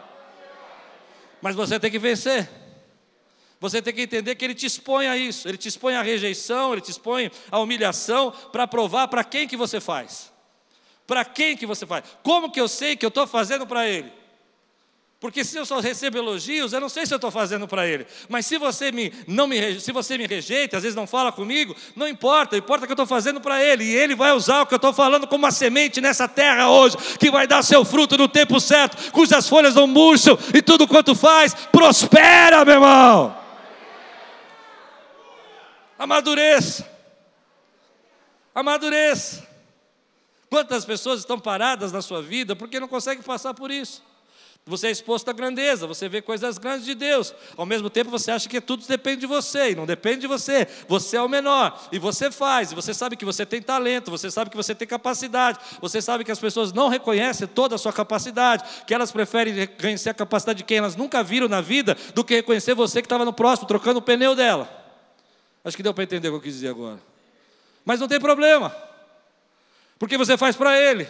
[1.41, 2.49] Mas você tem que vencer.
[3.61, 6.73] Você tem que entender que Ele te expõe a isso, Ele te expõe à rejeição,
[6.73, 10.33] Ele te expõe à humilhação para provar para quem que você faz.
[11.07, 12.05] Para quem que você faz?
[12.23, 14.20] Como que eu sei que eu estou fazendo para Ele?
[15.21, 18.07] Porque se eu só recebo elogios, eu não sei se eu estou fazendo para ele.
[18.27, 21.77] Mas se você me não me se você me rejeita, às vezes não fala comigo,
[21.95, 23.85] não importa, importa que eu estou fazendo para ele.
[23.85, 26.97] E ele vai usar o que eu estou falando como uma semente nessa terra hoje,
[27.19, 31.15] que vai dar seu fruto no tempo certo, cujas folhas não murcham e tudo quanto
[31.15, 33.37] faz prospera, meu irmão.
[35.99, 36.91] Amadureça.
[38.55, 39.47] Amadureça.
[40.49, 44.09] Quantas pessoas estão paradas na sua vida porque não conseguem passar por isso?
[44.67, 47.35] Você é exposto à grandeza, você vê coisas grandes de Deus.
[47.57, 50.69] Ao mesmo tempo, você acha que tudo depende de você, e não depende de você.
[50.87, 54.31] Você é o menor, e você faz, e você sabe que você tem talento, você
[54.31, 57.93] sabe que você tem capacidade, você sabe que as pessoas não reconhecem toda a sua
[57.93, 62.23] capacidade, que elas preferem reconhecer a capacidade de quem elas nunca viram na vida, do
[62.23, 64.69] que reconhecer você que estava no próximo, trocando o pneu dela.
[65.65, 67.01] Acho que deu para entender o que eu quis dizer agora.
[67.85, 68.77] Mas não tem problema,
[69.99, 71.09] porque você faz para Ele,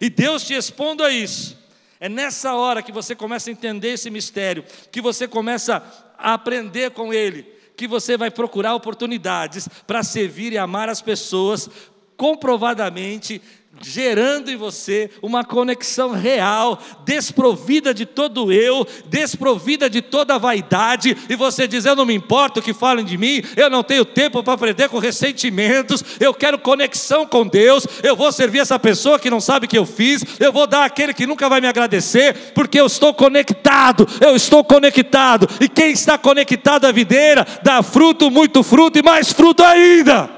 [0.00, 1.57] e Deus te expondo a isso
[2.00, 5.82] é nessa hora que você começa a entender esse mistério, que você começa
[6.16, 7.42] a aprender com ele,
[7.76, 11.68] que você vai procurar oportunidades para servir e amar as pessoas
[12.16, 13.40] comprovadamente,
[13.80, 21.36] gerando em você uma conexão real, desprovida de todo eu, desprovida de toda vaidade, e
[21.36, 24.54] você diz: Eu não me importo que falem de mim, eu não tenho tempo para
[24.54, 29.40] aprender com ressentimentos, eu quero conexão com Deus, eu vou servir essa pessoa que não
[29.40, 32.80] sabe o que eu fiz, eu vou dar aquele que nunca vai me agradecer, porque
[32.80, 38.62] eu estou conectado, eu estou conectado, e quem está conectado à videira dá fruto, muito
[38.62, 40.30] fruto e mais fruto ainda.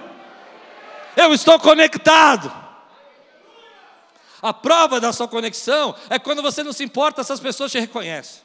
[1.17, 2.60] Eu estou conectado.
[4.43, 7.79] A prova da sua conexão é quando você não se importa se as pessoas te
[7.79, 8.43] reconhecem.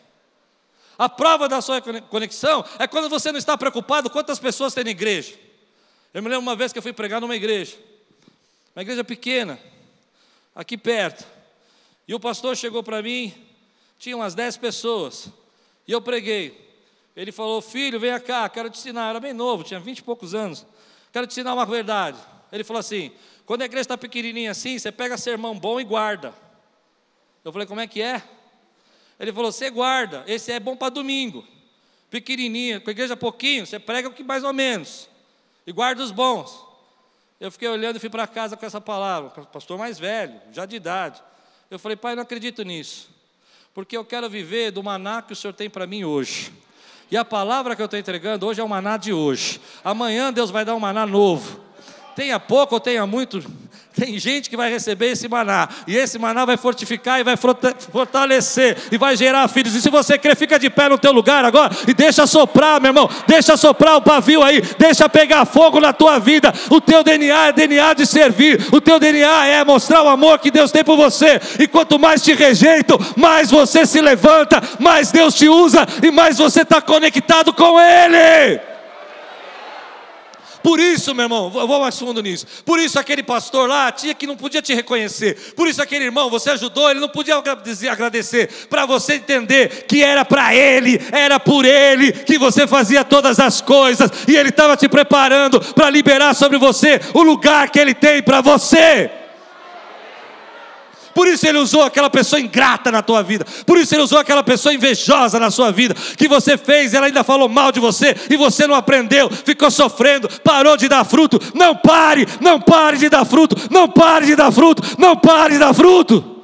[0.98, 4.92] A prova da sua conexão é quando você não está preocupado quantas pessoas tem na
[4.92, 5.38] igreja.
[6.14, 7.78] Eu me lembro uma vez que eu fui pregar numa igreja,
[8.76, 9.60] uma igreja pequena,
[10.56, 11.26] aqui perto.
[12.08, 13.34] E o pastor chegou para mim,
[14.00, 15.28] tinha umas 10 pessoas,
[15.88, 16.66] e eu preguei.
[17.16, 19.06] Ele falou: Filho, venha cá, quero te ensinar.
[19.06, 20.66] Eu era bem novo, tinha 20 e poucos anos.
[21.12, 22.18] Quero te ensinar uma verdade.
[22.56, 23.12] Ele falou assim:
[23.46, 26.34] quando a igreja está pequenininha assim, você pega sermão bom e guarda.
[27.44, 28.24] Eu falei, como é que é?
[29.20, 31.46] Ele falou, você guarda, esse é bom para domingo.
[32.10, 35.10] Pequenininha, com a igreja pouquinho, você prega o que mais ou menos.
[35.68, 36.66] E guarda os bons.
[37.42, 40.78] Eu fiquei olhando e fui para casa com essa palavra, pastor mais velho, já de
[40.78, 41.22] idade.
[41.70, 43.10] Eu falei, pai, não acredito nisso.
[43.74, 46.54] Porque eu quero viver do maná que o Senhor tem para mim hoje.
[47.12, 49.60] E a palavra que eu estou entregando hoje é o maná de hoje.
[49.84, 51.65] Amanhã Deus vai dar um maná novo
[52.16, 53.44] tenha pouco ou tenha muito,
[53.94, 58.78] tem gente que vai receber esse maná, e esse maná vai fortificar e vai fortalecer,
[58.92, 59.76] e vai gerar filhos.
[59.76, 62.90] E se você crer, fica de pé no teu lugar agora e deixa soprar, meu
[62.90, 66.54] irmão, deixa soprar o pavio aí, deixa pegar fogo na tua vida.
[66.70, 70.52] O teu DNA é DNA de servir, o teu DNA é mostrar o amor que
[70.52, 71.40] Deus tem por você.
[71.60, 76.38] E quanto mais te rejeitam, mais você se levanta, mais Deus te usa e mais
[76.38, 78.75] você está conectado com Ele.
[80.66, 82.48] Por isso, meu irmão, vou mais fundo nisso.
[82.66, 85.54] Por isso aquele pastor lá tinha que não podia te reconhecer.
[85.56, 88.50] Por isso aquele irmão, você ajudou, ele não podia agradecer.
[88.68, 93.62] Para você entender que era para ele, era por ele que você fazia todas as
[93.62, 98.24] coisas e ele estava te preparando para liberar sobre você o lugar que ele tem
[98.24, 99.12] para você.
[101.16, 103.46] Por isso ele usou aquela pessoa ingrata na tua vida.
[103.66, 105.96] Por isso ele usou aquela pessoa invejosa na sua vida.
[106.18, 110.28] Que você fez, ela ainda falou mal de você e você não aprendeu, ficou sofrendo,
[110.42, 111.40] parou de dar fruto.
[111.54, 115.60] Não pare, não pare de dar fruto, não pare de dar fruto, não pare de
[115.60, 116.44] dar fruto.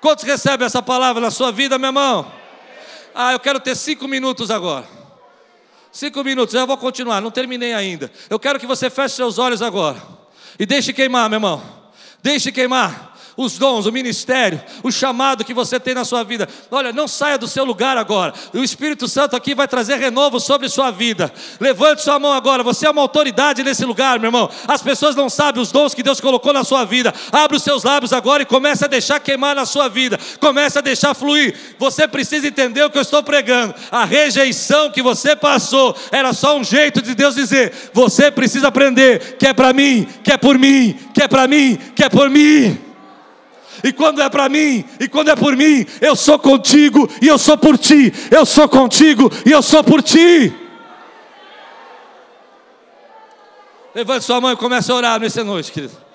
[0.00, 2.30] Quantos recebem essa palavra na sua vida, meu irmão?
[3.12, 4.86] Ah, eu quero ter cinco minutos agora.
[5.90, 8.08] Cinco minutos, eu vou continuar, não terminei ainda.
[8.30, 10.00] Eu quero que você feche seus olhos agora.
[10.60, 11.79] E deixe queimar, meu irmão.
[12.22, 13.09] Deixe queimar
[13.42, 16.46] os dons, o ministério, o chamado que você tem na sua vida.
[16.70, 18.34] Olha, não saia do seu lugar agora.
[18.52, 21.32] O Espírito Santo aqui vai trazer renovo sobre sua vida.
[21.58, 22.62] Levante sua mão agora.
[22.62, 24.50] Você é uma autoridade nesse lugar, meu irmão.
[24.68, 27.14] As pessoas não sabem os dons que Deus colocou na sua vida.
[27.32, 30.18] Abre os seus lábios agora e comece a deixar queimar na sua vida.
[30.38, 31.54] Comece a deixar fluir.
[31.78, 33.74] Você precisa entender o que eu estou pregando.
[33.90, 39.38] A rejeição que você passou era só um jeito de Deus dizer: você precisa aprender
[39.38, 42.28] que é para mim, que é por mim, que é para mim, que é por
[42.28, 42.89] mim
[43.82, 47.38] e quando é para mim, e quando é por mim, eu sou contigo e eu
[47.38, 50.52] sou por ti, eu sou contigo e eu sou por ti.
[53.94, 56.09] Levante sua mão e comece a orar nessa noite, querido.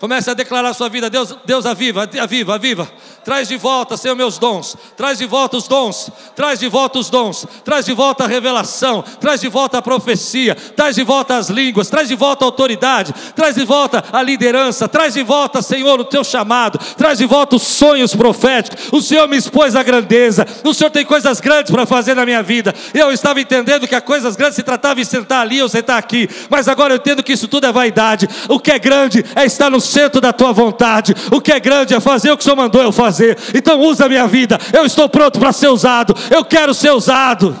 [0.00, 2.88] Comece a declarar a sua vida, Deus, Deus aviva, aviva, aviva.
[3.24, 4.76] Traz de volta, Senhor, meus dons.
[4.96, 6.08] Traz de volta os dons.
[6.36, 7.46] Traz de volta os dons.
[7.64, 9.04] Traz de volta a revelação.
[9.20, 10.54] Traz de volta a profecia.
[10.54, 11.90] Traz de volta as línguas.
[11.90, 13.12] Traz de volta a autoridade.
[13.34, 14.88] Traz de volta a liderança.
[14.88, 16.78] Traz de volta, Senhor, o teu chamado.
[16.96, 18.88] Traz de volta os sonhos proféticos.
[18.92, 20.46] O Senhor me expôs a grandeza.
[20.64, 22.74] O Senhor tem coisas grandes para fazer na minha vida.
[22.94, 26.30] Eu estava entendendo que as coisas grandes se tratava de sentar ali ou sentar aqui.
[26.48, 28.28] Mas agora eu entendo que isso tudo é vaidade.
[28.48, 31.14] O que é grande é estar no centro da tua vontade.
[31.32, 33.36] O que é grande é fazer o que o Senhor mandou eu fazer.
[33.54, 34.58] Então usa a minha vida.
[34.72, 36.14] Eu estou pronto para ser usado.
[36.30, 37.56] Eu quero ser usado.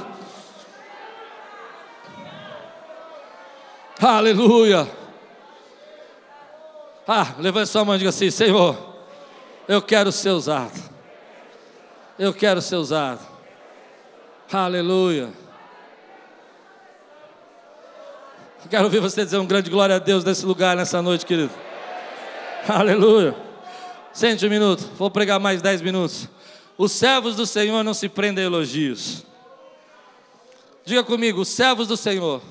[4.00, 4.88] Aleluia.
[7.06, 8.76] Ah, levante sua mão e diga assim: Senhor,
[9.66, 10.78] eu quero ser usado.
[12.18, 13.20] Eu quero ser usado.
[14.52, 15.30] Aleluia.
[18.68, 21.67] quero ouvir você dizer um grande glória a Deus nesse lugar, nessa noite, querido.
[22.66, 23.36] Aleluia.
[24.12, 26.28] Sente um minuto, vou pregar mais dez minutos.
[26.76, 29.24] Os servos do Senhor não se prendem a elogios.
[30.84, 32.42] Diga comigo, os servos do Senhor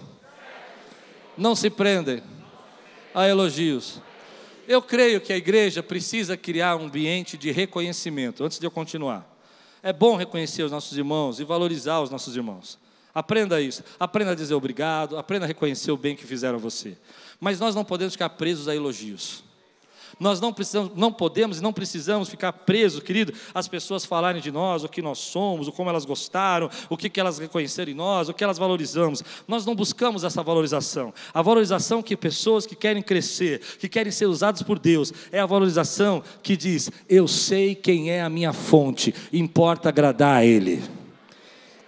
[1.38, 2.22] não se prendem
[3.14, 4.02] a elogios.
[4.68, 8.44] Eu creio que a igreja precisa criar um ambiente de reconhecimento.
[8.44, 9.28] Antes de eu continuar,
[9.82, 12.78] é bom reconhecer os nossos irmãos e valorizar os nossos irmãos.
[13.16, 13.84] Aprenda isso.
[14.00, 16.98] Aprenda a dizer obrigado, aprenda a reconhecer o bem que fizeram a você.
[17.40, 19.47] Mas nós não podemos ficar presos a elogios.
[20.20, 24.52] Nós não, precisamos, não podemos e não precisamos ficar presos, querido, as pessoas falarem de
[24.52, 27.96] nós, o que nós somos, o como elas gostaram, o que, que elas reconheceram em
[27.96, 29.24] nós, o que elas valorizamos.
[29.48, 31.14] Nós não buscamos essa valorização.
[31.34, 35.46] A valorização que pessoas que querem crescer, que querem ser usadas por Deus, é a
[35.46, 40.84] valorização que diz: Eu sei quem é a minha fonte, importa agradar a Ele.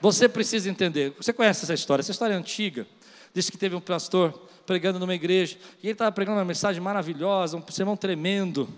[0.01, 1.13] Você precisa entender.
[1.17, 2.01] Você conhece essa história?
[2.01, 2.87] Essa história é antiga.
[3.33, 7.57] Diz que teve um pastor pregando numa igreja, e ele estava pregando uma mensagem maravilhosa,
[7.57, 8.69] um sermão tremendo.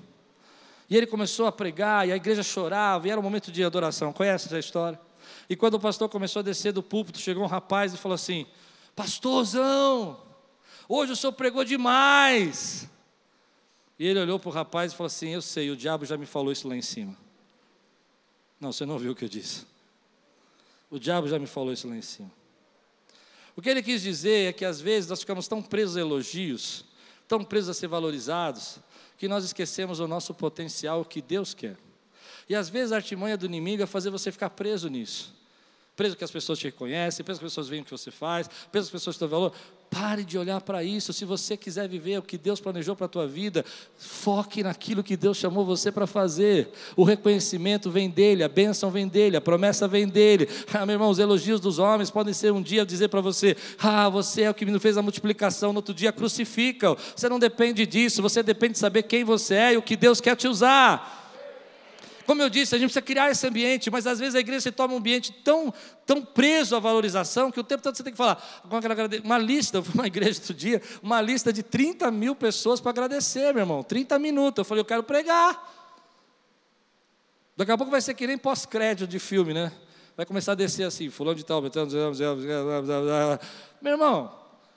[0.89, 4.13] E ele começou a pregar, e a igreja chorava, e era um momento de adoração.
[4.13, 4.97] Conhece essa história?
[5.49, 8.45] E quando o pastor começou a descer do púlpito, chegou um rapaz e falou assim:
[8.95, 10.17] Pastorzão,
[10.87, 12.89] hoje o senhor pregou demais.
[13.99, 16.25] E ele olhou para o rapaz e falou assim: Eu sei, o diabo já me
[16.25, 17.17] falou isso lá em cima.
[18.61, 19.65] Não, você não ouviu o que eu disse.
[20.89, 22.31] O diabo já me falou isso lá em cima.
[23.56, 26.86] O que ele quis dizer é que às vezes nós ficamos tão presos a elogios,
[27.28, 28.80] tão presos a ser valorizados,
[29.18, 31.78] que nós esquecemos o nosso potencial, o que Deus quer.
[32.49, 35.41] E às vezes a artimanha do inimigo é fazer você ficar preso nisso
[36.02, 38.47] preso que as pessoas te reconhecem, preso que as pessoas veem o que você faz,
[38.72, 39.54] preso que as pessoas te dão valor.
[39.91, 41.11] Pare de olhar para isso.
[41.11, 43.65] Se você quiser viver o que Deus planejou para a tua vida,
[43.97, 46.69] foque naquilo que Deus chamou você para fazer.
[46.95, 50.47] O reconhecimento vem dele, a bênção vem dele, a promessa vem dele.
[50.73, 54.07] Ah, meu irmão, os elogios dos homens podem ser um dia dizer para você: Ah,
[54.07, 56.95] você é o que me fez a multiplicação, no outro dia crucifica.
[57.13, 60.21] Você não depende disso, você depende de saber quem você é e o que Deus
[60.21, 61.20] quer te usar.
[62.32, 64.71] Como eu disse, a gente precisa criar esse ambiente, mas às vezes a igreja se
[64.71, 65.73] torna um ambiente tão,
[66.05, 68.41] tão preso à valorização que o tempo todo você tem que falar.
[69.21, 72.91] Uma lista, eu fui uma igreja outro dia, uma lista de 30 mil pessoas para
[72.91, 73.84] agradecer, meu irmão.
[73.84, 74.59] 30 minutos.
[74.59, 75.61] Eu falei, eu quero pregar.
[77.57, 79.69] Daqui a pouco vai ser que nem pós-crédito de filme, né?
[80.15, 81.61] Vai começar a descer assim, fulano de tal,
[83.82, 84.34] meu irmão,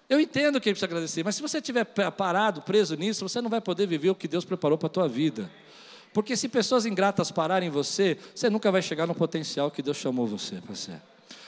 [0.09, 3.48] eu entendo que ele precisa agradecer, mas se você estiver parado, preso nisso, você não
[3.48, 5.48] vai poder viver o que Deus preparou para a tua vida.
[6.14, 9.96] Porque se pessoas ingratas pararem em você, você nunca vai chegar no potencial que Deus
[9.96, 11.02] chamou você para ser.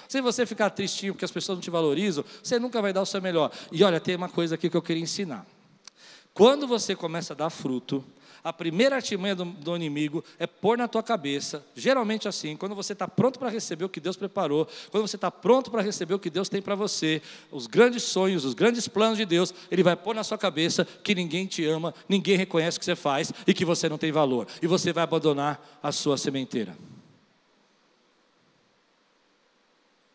[0.08, 3.06] Se você ficar tristinho porque as pessoas não te valorizam, você nunca vai dar o
[3.06, 3.52] seu melhor.
[3.70, 5.46] E olha, tem uma coisa aqui que eu queria ensinar.
[6.34, 8.04] Quando você começa a dar fruto,
[8.46, 12.92] a primeira artimanha do, do inimigo é pôr na tua cabeça, geralmente assim, quando você
[12.92, 16.18] está pronto para receber o que Deus preparou, quando você está pronto para receber o
[16.18, 17.20] que Deus tem para você,
[17.50, 21.12] os grandes sonhos, os grandes planos de Deus, Ele vai pôr na sua cabeça que
[21.12, 24.46] ninguém te ama, ninguém reconhece o que você faz e que você não tem valor,
[24.62, 26.78] e você vai abandonar a sua sementeira.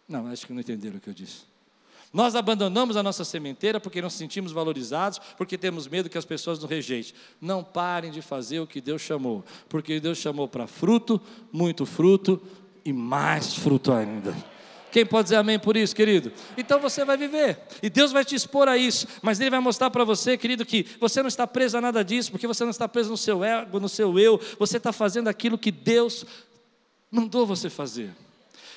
[0.07, 1.50] Não, acho que não entenderam o que eu disse.
[2.13, 6.59] Nós abandonamos a nossa sementeira porque nos sentimos valorizados, porque temos medo que as pessoas
[6.59, 7.13] nos rejeitem.
[7.39, 12.41] Não parem de fazer o que Deus chamou, porque Deus chamou para fruto, muito fruto
[12.83, 14.35] e mais fruto ainda.
[14.91, 16.33] Quem pode dizer amém por isso, querido?
[16.57, 19.89] Então você vai viver, e Deus vai te expor a isso, mas Ele vai mostrar
[19.89, 22.89] para você, querido, que você não está preso a nada disso, porque você não está
[22.89, 26.25] preso no seu ego, no seu eu, você está fazendo aquilo que Deus
[27.09, 28.13] mandou você fazer.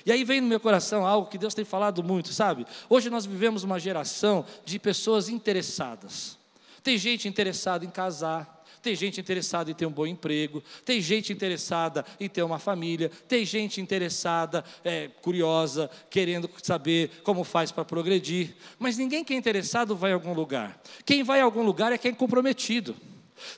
[0.07, 2.67] E aí vem no meu coração algo que Deus tem falado muito, sabe?
[2.89, 6.39] Hoje nós vivemos uma geração de pessoas interessadas.
[6.83, 11.33] Tem gente interessada em casar, tem gente interessada em ter um bom emprego, tem gente
[11.33, 17.83] interessada em ter uma família, tem gente interessada, é, curiosa, querendo saber como faz para
[17.83, 18.55] progredir.
[18.79, 20.79] Mas ninguém que é interessado vai a algum lugar.
[21.07, 22.95] Quem vai a algum lugar é quem é comprometido.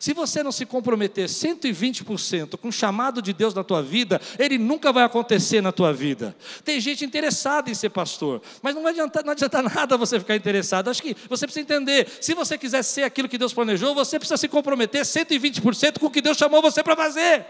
[0.01, 4.59] Se você não se comprometer 120% com o chamado de Deus na tua vida, ele
[4.59, 6.35] nunca vai acontecer na tua vida.
[6.65, 10.89] Tem gente interessada em ser pastor, mas não adianta, não adianta nada você ficar interessado.
[10.89, 14.37] Acho que você precisa entender: se você quiser ser aquilo que Deus planejou, você precisa
[14.37, 17.45] se comprometer 120% com o que Deus chamou você para fazer.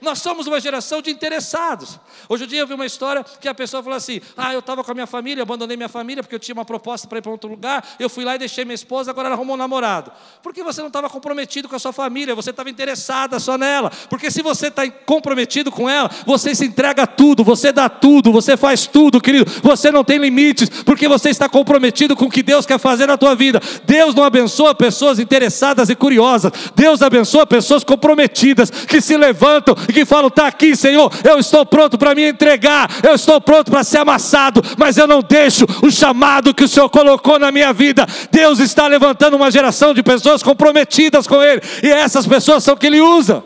[0.00, 1.98] Nós somos uma geração de interessados.
[2.28, 4.82] Hoje em dia eu vi uma história que a pessoa falou assim: Ah, eu estava
[4.82, 7.30] com a minha família, abandonei minha família porque eu tinha uma proposta para ir para
[7.30, 10.12] outro lugar, eu fui lá e deixei minha esposa, agora ela arrumou um namorado.
[10.42, 13.90] Porque você não estava comprometido com a sua família, você estava interessada só nela.
[14.08, 18.56] Porque se você está comprometido com ela, você se entrega tudo, você dá tudo, você
[18.56, 19.50] faz tudo, querido.
[19.62, 23.16] Você não tem limites, porque você está comprometido com o que Deus quer fazer na
[23.16, 23.60] tua vida.
[23.84, 26.52] Deus não abençoa pessoas interessadas e curiosas.
[26.74, 31.98] Deus abençoa pessoas comprometidas que se levantam que falam: está aqui, Senhor, eu estou pronto
[31.98, 36.54] para me entregar, eu estou pronto para ser amassado, mas eu não deixo o chamado
[36.54, 38.06] que o Senhor colocou na minha vida.
[38.30, 42.86] Deus está levantando uma geração de pessoas comprometidas com Ele, e essas pessoas são que
[42.86, 43.42] Ele usa.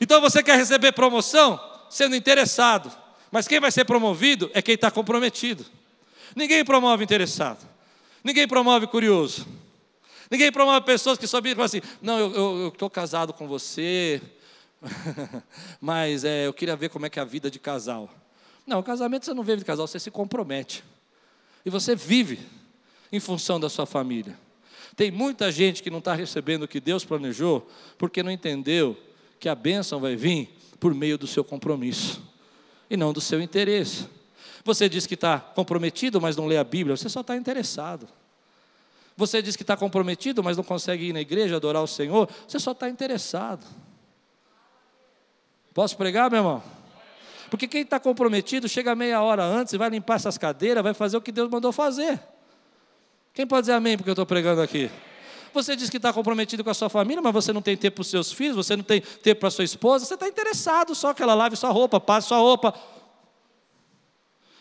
[0.00, 1.58] Então você quer receber promoção
[1.88, 2.90] sendo interessado,
[3.30, 5.64] mas quem vai ser promovido é quem está comprometido.
[6.34, 7.58] Ninguém promove interessado,
[8.22, 9.46] ninguém promove curioso.
[10.30, 14.20] Ninguém promove pessoas que só falam assim: não, eu estou casado com você,
[15.80, 18.10] mas é, eu queria ver como é que é a vida de casal.
[18.66, 20.82] Não, o casamento você não vive de casal, você se compromete.
[21.64, 22.40] E você vive
[23.12, 24.38] em função da sua família.
[24.96, 27.68] Tem muita gente que não está recebendo o que Deus planejou,
[27.98, 28.96] porque não entendeu
[29.38, 30.48] que a bênção vai vir
[30.80, 32.22] por meio do seu compromisso
[32.88, 34.08] e não do seu interesse.
[34.64, 38.08] Você diz que está comprometido, mas não lê a Bíblia, você só está interessado.
[39.16, 42.60] Você diz que está comprometido, mas não consegue ir na igreja adorar o Senhor, você
[42.60, 43.64] só está interessado.
[45.72, 46.62] Posso pregar, meu irmão?
[47.50, 51.20] Porque quem está comprometido chega meia hora antes vai limpar essas cadeiras, vai fazer o
[51.20, 52.20] que Deus mandou fazer.
[53.32, 54.90] Quem pode dizer amém porque eu estou pregando aqui?
[55.54, 58.02] Você diz que está comprometido com a sua família, mas você não tem tempo para
[58.02, 61.14] os seus filhos, você não tem tempo para a sua esposa, você está interessado só
[61.14, 62.74] que ela lave sua roupa, passe sua roupa,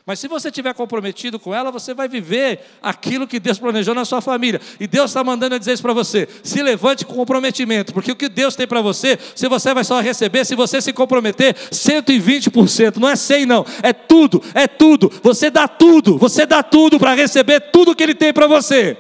[0.06, 4.06] mas se você estiver comprometido com ela, você vai viver aquilo que Deus planejou na
[4.06, 4.62] sua família.
[4.80, 6.30] E Deus está mandando dizer isso para você.
[6.43, 9.99] Se levante com comprometimento, porque o que Deus tem para você, se você vai só
[9.99, 12.97] receber, se você se comprometer, 120%.
[12.97, 15.12] Não é 100 não, é tudo, é tudo.
[15.24, 18.95] Você dá tudo, você dá tudo para receber tudo que Ele tem para você.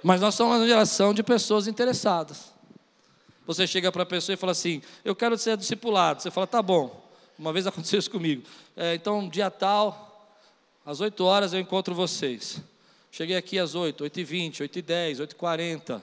[0.00, 2.52] Mas nós somos uma geração de pessoas interessadas.
[3.48, 6.22] Você chega para a pessoa e fala assim: Eu quero ser discipulado.
[6.22, 6.99] Você fala: Tá bom.
[7.40, 8.42] Uma vez aconteceu isso comigo.
[8.76, 10.38] É, então, dia tal,
[10.84, 12.62] às 8 horas eu encontro vocês.
[13.10, 16.02] Cheguei aqui às 8, 8 e 20, 8 e 10, 8 e 40.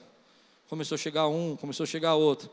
[0.67, 2.49] Começou a chegar um, começou a chegar outro.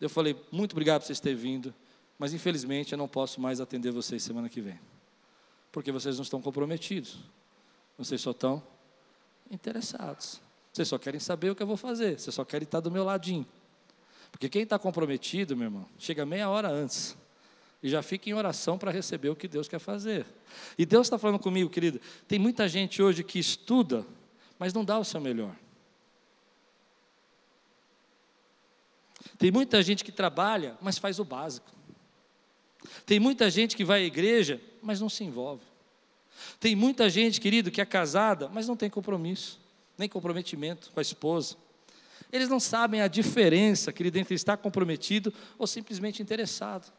[0.00, 1.74] Eu falei, muito obrigado por vocês terem vindo,
[2.18, 4.78] mas infelizmente eu não posso mais atender vocês semana que vem.
[5.70, 7.18] Porque vocês não estão comprometidos.
[7.98, 8.62] Vocês só estão
[9.50, 10.40] interessados.
[10.72, 12.18] Vocês só querem saber o que eu vou fazer.
[12.18, 13.46] Vocês só querem estar do meu ladinho.
[14.30, 17.16] Porque quem está comprometido, meu irmão, chega meia hora antes
[17.82, 20.24] e já fica em oração para receber o que Deus quer fazer.
[20.78, 22.00] E Deus está falando comigo, querido.
[22.28, 24.06] Tem muita gente hoje que estuda,
[24.58, 25.56] mas não dá o seu melhor.
[29.36, 31.68] Tem muita gente que trabalha, mas faz o básico.
[33.04, 35.64] Tem muita gente que vai à igreja, mas não se envolve.
[36.60, 39.60] Tem muita gente, querido, que é casada, mas não tem compromisso,
[39.98, 41.56] nem comprometimento com a esposa.
[42.32, 46.92] Eles não sabem a diferença, querido, entre estar comprometido ou simplesmente interessado.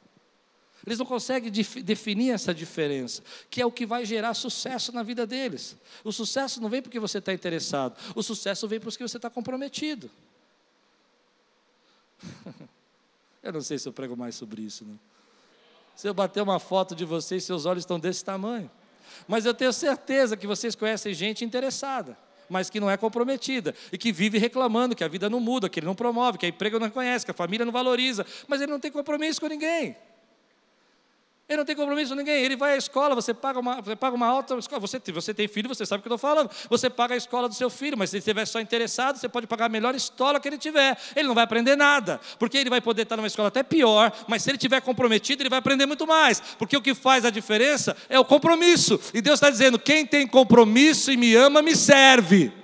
[0.86, 5.26] Eles não conseguem definir essa diferença, que é o que vai gerar sucesso na vida
[5.26, 5.78] deles.
[6.04, 10.12] O sucesso não vem porque você está interessado, o sucesso vem porque você está comprometido.
[13.42, 14.84] eu não sei se eu prego mais sobre isso.
[14.84, 14.96] Né?
[15.96, 18.70] Se eu bater uma foto de vocês, seus olhos estão desse tamanho.
[19.26, 22.18] Mas eu tenho certeza que vocês conhecem gente interessada
[22.50, 25.80] mas que não é comprometida e que vive reclamando que a vida não muda, que
[25.80, 28.72] ele não promove, que a emprego não conhece, que a família não valoriza, mas ele
[28.72, 29.96] não tem compromisso com ninguém.
[31.48, 32.42] Ele não tem compromisso com ninguém.
[32.42, 34.80] Ele vai à escola, você paga uma, você paga uma alta escola.
[34.80, 36.50] Você, você tem filho, você sabe o que eu estou falando.
[36.70, 39.46] Você paga a escola do seu filho, mas se ele estiver só interessado, você pode
[39.46, 40.98] pagar a melhor escola que ele tiver.
[41.16, 44.42] Ele não vai aprender nada, porque ele vai poder estar numa escola até pior, mas
[44.42, 46.40] se ele estiver comprometido, ele vai aprender muito mais.
[46.58, 48.98] Porque o que faz a diferença é o compromisso.
[49.14, 52.63] E Deus está dizendo: quem tem compromisso e me ama, me serve.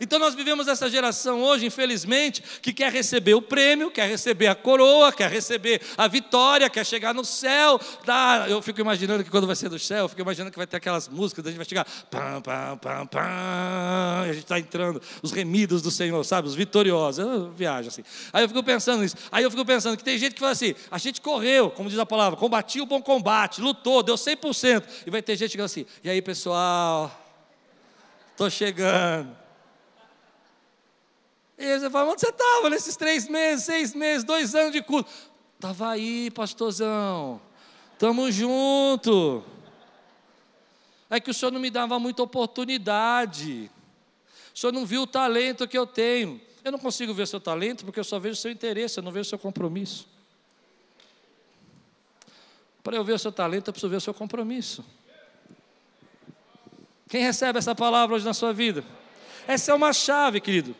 [0.00, 4.54] Então nós vivemos essa geração hoje, infelizmente, que quer receber o prêmio, quer receber a
[4.54, 7.78] coroa, quer receber a vitória, quer chegar no céu.
[8.04, 8.46] Tá?
[8.48, 10.76] Eu fico imaginando que quando vai ser do céu, eu fico imaginando que vai ter
[10.76, 13.20] aquelas músicas, a gente vai chegar, pam, pam, pam, pam,
[14.22, 17.24] a gente está entrando, os remidos do Senhor, sabe, os vitoriosos.
[17.24, 18.02] Eu viajo assim.
[18.32, 19.16] Aí eu fico pensando nisso.
[19.30, 21.98] Aí eu fico pensando que tem gente que fala assim, a gente correu, como diz
[21.98, 24.84] a palavra, combatiu o bom combate, lutou, deu 100%.
[25.06, 27.10] E vai ter gente que fala assim, e aí pessoal,
[28.32, 29.43] estou chegando.
[31.56, 35.10] E você fala, onde você estava nesses três meses, seis meses, dois anos de culto?
[35.54, 37.40] Estava aí, pastorzão.
[37.92, 39.44] Estamos junto.
[41.08, 43.70] É que o senhor não me dava muita oportunidade.
[44.54, 46.40] O senhor não viu o talento que eu tenho.
[46.64, 49.28] Eu não consigo ver seu talento porque eu só vejo seu interesse, eu não vejo
[49.28, 50.08] seu compromisso.
[52.82, 54.84] Para eu ver o seu talento, eu preciso ver o seu compromisso.
[57.08, 58.84] Quem recebe essa palavra hoje na sua vida?
[59.46, 60.74] Essa é uma chave, querido.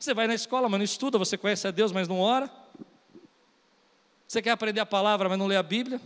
[0.00, 2.50] Você vai na escola, mas não estuda, você conhece a Deus, mas não ora.
[4.26, 6.00] Você quer aprender a palavra, mas não lê a Bíblia.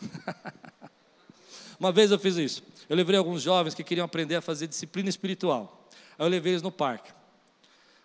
[1.80, 2.62] Uma vez eu fiz isso.
[2.88, 5.88] Eu levei alguns jovens que queriam aprender a fazer disciplina espiritual.
[6.16, 7.10] Aí eu levei eles no parque.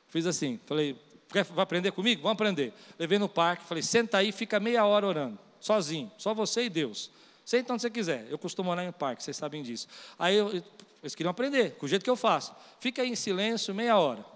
[0.08, 1.00] Fiz assim, falei,
[1.30, 2.24] vai aprender comigo?
[2.24, 2.74] Vamos aprender.
[2.98, 7.12] Levei no parque, falei, senta aí, fica meia hora orando, sozinho, só você e Deus.
[7.46, 8.26] Senta onde você quiser.
[8.32, 9.88] Eu costumo orar em parque, vocês sabem disso.
[10.18, 10.64] Aí eu,
[11.04, 12.56] eles queriam aprender, com o jeito que eu faço.
[12.80, 14.34] Fica aí em silêncio meia hora.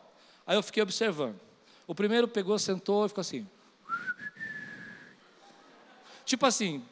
[0.50, 1.40] Aí eu fiquei observando.
[1.86, 3.48] O primeiro pegou, sentou e ficou assim.
[6.26, 6.84] Tipo assim,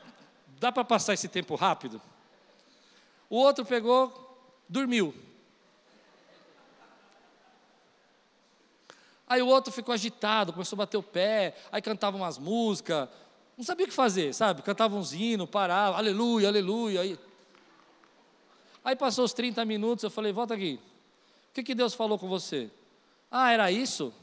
[0.59, 1.99] dá para passar esse tempo rápido?
[3.27, 5.11] O outro pegou, dormiu.
[9.27, 13.09] Aí o outro ficou agitado, começou a bater o pé, aí cantava umas músicas,
[13.57, 14.61] Não sabia o que fazer, sabe?
[14.61, 17.01] Cantava uns hinos, parava, aleluia, aleluia.
[17.01, 17.19] Aí,
[18.83, 20.79] aí passou os 30 minutos, eu falei, volta aqui.
[21.49, 22.69] O que, que Deus falou com você?
[23.29, 24.13] Ah, era isso?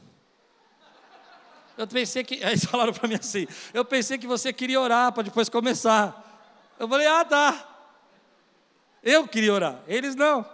[1.77, 2.43] Eu pensei que.
[2.43, 6.23] Aí falaram para mim assim: eu pensei que você queria orar para depois começar.
[6.79, 7.71] Eu falei, ah, tá.
[9.01, 10.45] Eu queria orar, eles não.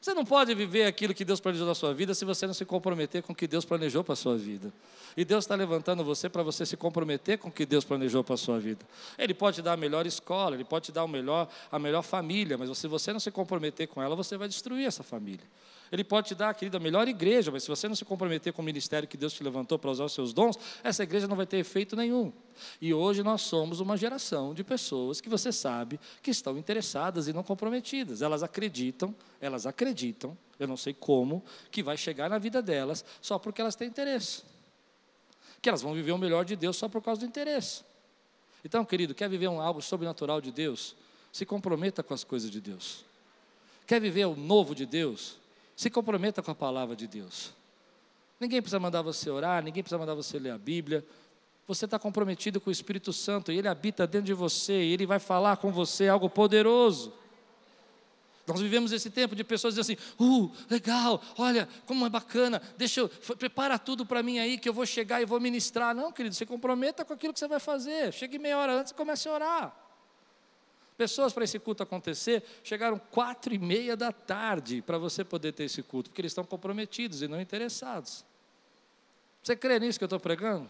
[0.00, 2.64] Você não pode viver aquilo que Deus planejou na sua vida se você não se
[2.64, 4.72] comprometer com o que Deus planejou para a sua vida.
[5.16, 8.34] E Deus está levantando você para você se comprometer com o que Deus planejou para
[8.34, 8.86] a sua vida.
[9.18, 12.02] Ele pode te dar a melhor escola, Ele pode te dar o melhor, a melhor
[12.02, 15.44] família, mas se você não se comprometer com ela, você vai destruir essa família.
[15.90, 18.60] Ele pode te dar, querida, a melhor igreja, mas se você não se comprometer com
[18.60, 21.46] o ministério que Deus te levantou para usar os seus dons, essa igreja não vai
[21.46, 22.32] ter efeito nenhum.
[22.80, 27.32] E hoje nós somos uma geração de pessoas que você sabe que estão interessadas e
[27.32, 28.20] não comprometidas.
[28.20, 33.38] Elas acreditam, elas acreditam, eu não sei como, que vai chegar na vida delas só
[33.38, 34.42] porque elas têm interesse.
[35.62, 37.82] Que elas vão viver o melhor de Deus só por causa do interesse.
[38.64, 40.94] Então, querido, quer viver um algo sobrenatural de Deus?
[41.32, 43.04] Se comprometa com as coisas de Deus.
[43.86, 45.38] Quer viver o novo de Deus?
[45.78, 47.52] Se comprometa com a palavra de Deus.
[48.40, 51.06] Ninguém precisa mandar você orar, ninguém precisa mandar você ler a Bíblia.
[51.68, 55.06] Você está comprometido com o Espírito Santo e ele habita dentro de você e ele
[55.06, 57.12] vai falar com você algo poderoso.
[58.44, 63.02] Nós vivemos esse tempo de pessoas dizendo assim: uh, legal, olha, como é bacana, deixa
[63.02, 63.08] eu,
[63.38, 65.94] prepara tudo para mim aí que eu vou chegar e vou ministrar.
[65.94, 68.12] Não, querido, se comprometa com aquilo que você vai fazer.
[68.12, 69.87] Chegue meia hora antes e comece a orar.
[70.98, 75.62] Pessoas para esse culto acontecer chegaram quatro e meia da tarde para você poder ter
[75.62, 78.24] esse culto, porque eles estão comprometidos e não interessados.
[79.40, 80.68] Você crê nisso que eu estou pregando?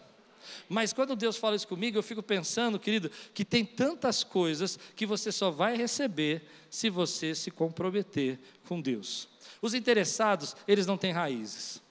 [0.69, 5.03] Mas quando Deus fala isso comigo, eu fico pensando, querido, que tem tantas coisas que
[5.03, 9.27] você só vai receber se você se comprometer com Deus.
[9.59, 11.81] Os interessados, eles não têm raízes.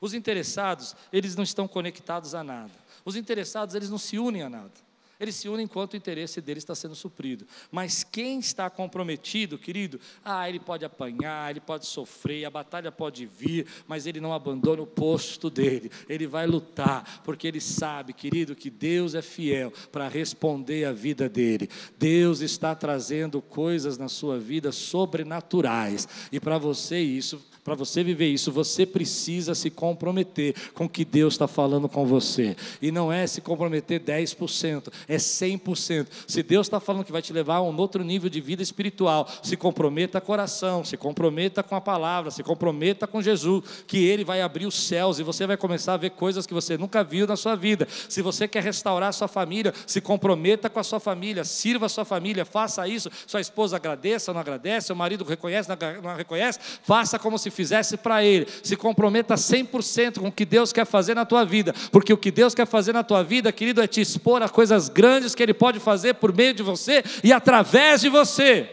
[0.00, 2.72] Os interessados, eles não estão conectados a nada.
[3.04, 4.91] Os interessados, eles não se unem a nada.
[5.22, 7.46] Eles se unem enquanto o interesse deles está sendo suprido.
[7.70, 13.24] Mas quem está comprometido, querido, ah, ele pode apanhar, ele pode sofrer, a batalha pode
[13.24, 15.92] vir, mas ele não abandona o posto dele.
[16.08, 21.28] Ele vai lutar, porque ele sabe, querido, que Deus é fiel para responder a vida
[21.28, 21.70] dele.
[21.96, 26.08] Deus está trazendo coisas na sua vida sobrenaturais.
[26.32, 31.04] E para você isso para você viver isso, você precisa se comprometer com o que
[31.04, 32.56] Deus está falando com você.
[32.80, 36.08] E não é se comprometer 10%, é 100%.
[36.26, 39.28] Se Deus está falando que vai te levar a um outro nível de vida espiritual,
[39.42, 44.24] se comprometa com coração, se comprometa com a palavra, se comprometa com Jesus, que Ele
[44.24, 47.26] vai abrir os céus e você vai começar a ver coisas que você nunca viu
[47.26, 47.86] na sua vida.
[48.08, 51.88] Se você quer restaurar a sua família, se comprometa com a sua família, sirva a
[51.90, 53.10] sua família, faça isso.
[53.26, 57.98] Sua esposa agradeça não agradece, seu marido reconhece ou não reconhece, faça como se fizesse
[57.98, 58.46] para Ele.
[58.62, 62.30] Se comprometa 100% com o que Deus quer fazer na tua vida, porque o que
[62.30, 65.01] Deus quer fazer na tua vida, querido, é te expor a coisas grandes
[65.34, 68.68] que Ele pode fazer por meio de você e através de você.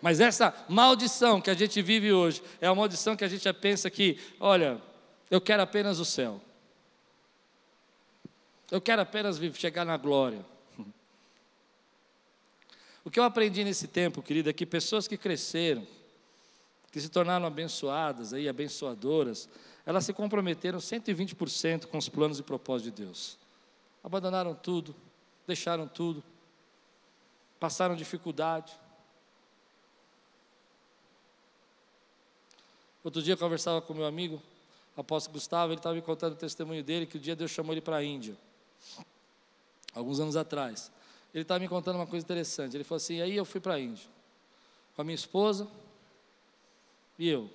[0.00, 3.90] Mas essa maldição que a gente vive hoje é uma maldição que a gente pensa
[3.90, 4.80] que, olha,
[5.30, 6.40] eu quero apenas o céu.
[8.70, 10.44] Eu quero apenas chegar na glória.
[13.04, 15.86] O que eu aprendi nesse tempo, querido, é que pessoas que cresceram,
[16.92, 19.48] que se tornaram abençoadas, aí, abençoadoras,
[19.86, 23.39] elas se comprometeram 120% com os planos e propósitos de Deus.
[24.02, 24.94] Abandonaram tudo,
[25.46, 26.22] deixaram tudo,
[27.58, 28.72] passaram dificuldade.
[33.04, 34.42] Outro dia eu conversava com meu amigo,
[34.96, 37.80] apóstolo Gustavo, ele estava me contando o testemunho dele, que o dia Deus chamou ele
[37.80, 38.36] para a Índia,
[39.94, 40.90] alguns anos atrás.
[41.32, 42.76] Ele estava me contando uma coisa interessante.
[42.76, 44.06] Ele falou assim: aí eu fui para a Índia,
[44.94, 45.68] com a minha esposa,
[47.18, 47.50] e eu?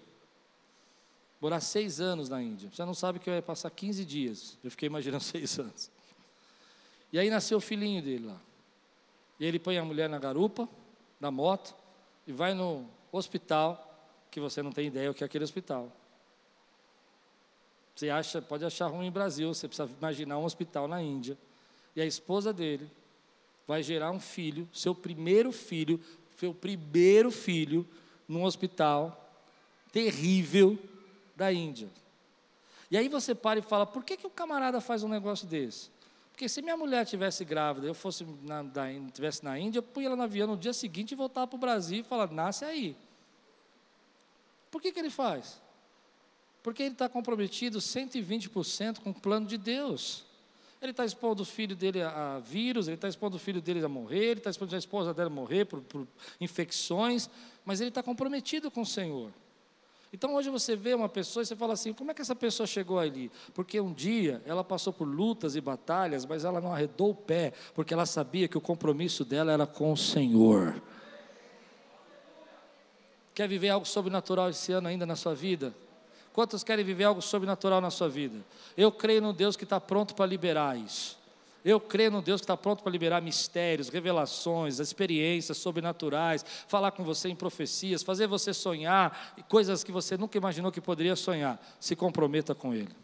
[1.41, 2.70] Morar seis anos na Índia.
[2.72, 4.58] Você não sabe que eu ia passar 15 dias.
[4.64, 5.91] Eu fiquei imaginando seis anos.
[7.12, 8.41] E aí nasceu o filhinho dele lá.
[9.39, 10.68] E ele põe a mulher na garupa,
[11.20, 11.76] na moto,
[12.26, 13.82] e vai no hospital,
[14.32, 15.91] que você não tem ideia o que é aquele hospital.
[17.95, 21.38] Você acha, pode achar ruim em Brasil, você precisa imaginar um hospital na Índia.
[21.95, 22.89] E a esposa dele
[23.66, 25.99] vai gerar um filho, seu primeiro filho,
[26.38, 27.88] seu primeiro filho,
[28.28, 29.32] num hospital
[29.91, 30.78] terrível
[31.36, 31.89] da Índia.
[32.91, 35.89] E aí você para e fala: por que, que o camarada faz um negócio desse?
[36.36, 40.07] Porque se minha mulher tivesse grávida, eu fosse na, da, tivesse na Índia, eu punha
[40.07, 42.93] ela no avião no dia seguinte e voltava para o Brasil e falar: nasce aí.
[44.69, 45.61] Por que, que ele faz?
[46.61, 50.25] Porque ele está comprometido 120% com o plano de Deus.
[50.81, 53.88] Ele está expondo o filho dele a, vírus, ele está expondo o filho dele a
[53.88, 56.05] morrer, ele está expondo a esposa dele a morrer por, por
[56.41, 57.29] infecções,
[57.63, 59.31] mas ele está comprometido com o Senhor.
[60.16, 62.66] Então hoje você vê uma pessoa e você fala assim: como é que essa pessoa
[62.66, 63.30] chegou ali?
[63.53, 67.51] Porque um dia ela passou por lutas e batalhas, mas ela não arredou o pé,
[67.74, 70.82] porque ela sabia que o compromisso dela era com o Senhor.
[73.34, 75.76] Quer viver algo sobrenatural esse ano ainda na sua vida?
[76.32, 78.39] Quantos querem viver algo sobrenatural na sua vida?
[78.78, 81.20] Eu creio no Deus que está pronto para liberar isso.
[81.66, 87.03] Eu creio no Deus que está pronto para liberar mistérios, revelações, experiências sobrenaturais, falar com
[87.03, 91.59] você em profecias, fazer você sonhar coisas que você nunca imaginou que poderia sonhar.
[91.80, 92.95] Se comprometa com Ele.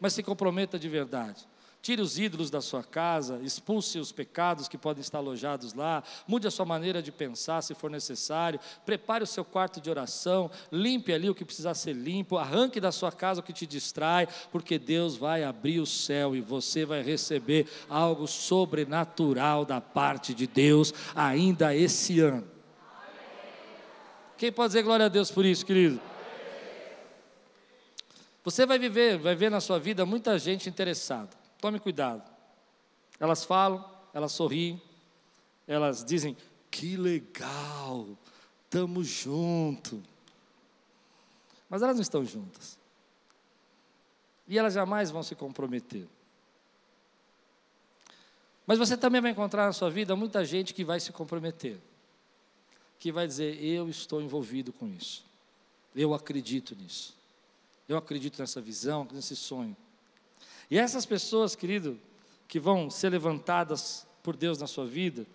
[0.00, 1.46] Mas se comprometa de verdade.
[1.88, 6.46] Tire os ídolos da sua casa, expulse os pecados que podem estar alojados lá, mude
[6.46, 11.14] a sua maneira de pensar se for necessário, prepare o seu quarto de oração, limpe
[11.14, 14.78] ali o que precisar ser limpo, arranque da sua casa o que te distrai, porque
[14.78, 20.92] Deus vai abrir o céu e você vai receber algo sobrenatural da parte de Deus
[21.14, 22.46] ainda esse ano.
[24.36, 25.98] Quem pode dizer glória a Deus por isso, querido?
[28.44, 31.47] Você vai viver, vai ver na sua vida muita gente interessada.
[31.60, 32.28] Tome cuidado.
[33.18, 33.84] Elas falam,
[34.14, 34.80] elas sorriem,
[35.66, 36.36] elas dizem:
[36.70, 38.06] que legal,
[38.64, 40.00] estamos juntos.
[41.68, 42.78] Mas elas não estão juntas.
[44.46, 46.06] E elas jamais vão se comprometer.
[48.66, 51.78] Mas você também vai encontrar na sua vida muita gente que vai se comprometer,
[52.98, 55.24] que vai dizer: Eu estou envolvido com isso,
[55.94, 57.16] eu acredito nisso,
[57.88, 59.76] eu acredito nessa visão, nesse sonho.
[60.70, 61.98] E essas pessoas, querido,
[62.46, 65.26] que vão ser levantadas por Deus na sua vida,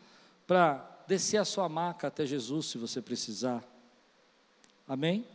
[0.45, 3.63] para descer a sua maca até Jesus, se você precisar.
[4.87, 5.25] Amém?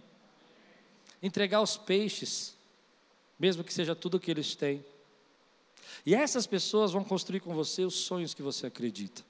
[1.22, 2.56] Entregar os peixes,
[3.38, 4.84] mesmo que seja tudo o que eles têm.
[6.06, 9.22] E essas pessoas vão construir com você os sonhos que você acredita.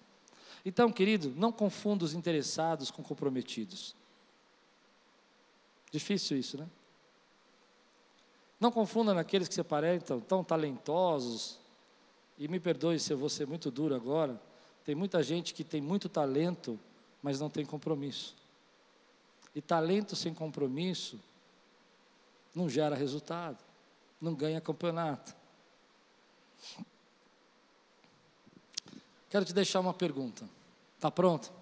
[0.65, 3.95] Então, querido, não confunda os interessados com comprometidos.
[5.91, 6.69] Difícil isso, né?
[8.61, 11.59] Não confunda naqueles que se aparentam tão talentosos,
[12.39, 14.41] e me perdoe se eu vou ser muito duro agora,
[14.85, 16.79] tem muita gente que tem muito talento,
[17.23, 18.35] mas não tem compromisso.
[19.55, 21.19] E talento sem compromisso
[22.55, 23.59] não gera resultado,
[24.21, 25.35] não ganha campeonato.
[29.29, 30.49] Quero te deixar uma pergunta.
[30.97, 31.53] Está pronto?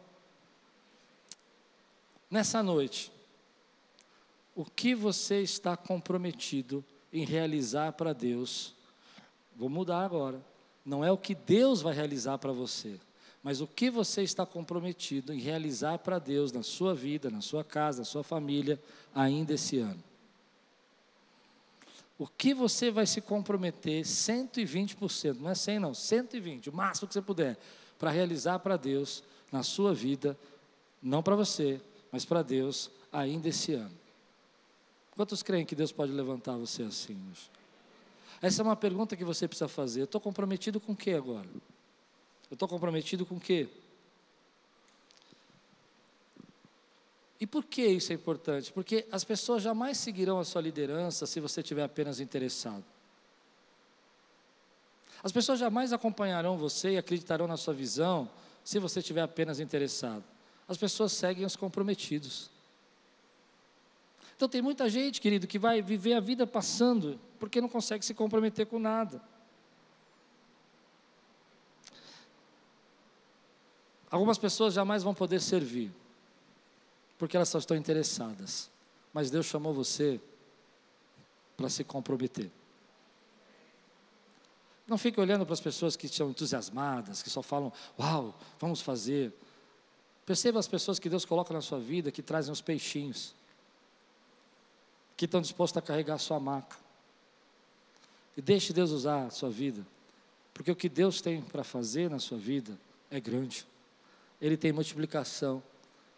[2.30, 3.10] Nessa noite,
[4.56, 6.82] o que você está comprometido
[7.12, 8.74] em realizar para Deus.
[9.54, 10.40] Vou mudar agora.
[10.84, 12.98] Não é o que Deus vai realizar para você,
[13.42, 17.62] mas o que você está comprometido em realizar para Deus na sua vida, na sua
[17.62, 18.80] casa, na sua família,
[19.14, 20.02] ainda esse ano.
[22.18, 27.12] O que você vai se comprometer 120%, não é 100 não, 120, o máximo que
[27.12, 27.58] você puder,
[27.98, 30.38] para realizar para Deus na sua vida,
[31.02, 31.78] não para você,
[32.10, 34.05] mas para Deus ainda esse ano.
[35.16, 37.50] Quantos creem que Deus pode levantar você assim hoje?
[38.42, 40.02] Essa é uma pergunta que você precisa fazer.
[40.02, 41.48] Eu estou comprometido com o que agora?
[42.50, 43.66] Eu estou comprometido com o quê?
[47.40, 48.72] E por que isso é importante?
[48.72, 52.84] Porque as pessoas jamais seguirão a sua liderança se você estiver apenas interessado.
[55.22, 58.30] As pessoas jamais acompanharão você e acreditarão na sua visão
[58.62, 60.24] se você estiver apenas interessado.
[60.68, 62.50] As pessoas seguem os comprometidos.
[64.36, 68.12] Então tem muita gente, querido, que vai viver a vida passando porque não consegue se
[68.12, 69.20] comprometer com nada.
[74.10, 75.90] Algumas pessoas jamais vão poder servir,
[77.18, 78.70] porque elas só estão interessadas.
[79.12, 80.20] Mas Deus chamou você
[81.56, 82.50] para se comprometer.
[84.86, 89.32] Não fique olhando para as pessoas que são entusiasmadas, que só falam, uau, vamos fazer.
[90.26, 93.34] Perceba as pessoas que Deus coloca na sua vida, que trazem os peixinhos
[95.16, 96.76] que estão dispostos a carregar a sua maca.
[98.36, 99.84] E deixe Deus usar a sua vida,
[100.52, 102.78] porque o que Deus tem para fazer na sua vida
[103.10, 103.66] é grande.
[104.40, 105.62] Ele tem multiplicação,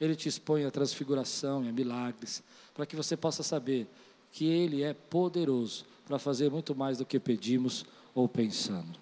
[0.00, 2.42] ele te expõe a transfiguração e a milagres,
[2.74, 3.88] para que você possa saber
[4.32, 7.84] que Ele é poderoso para fazer muito mais do que pedimos
[8.14, 8.98] ou pensando.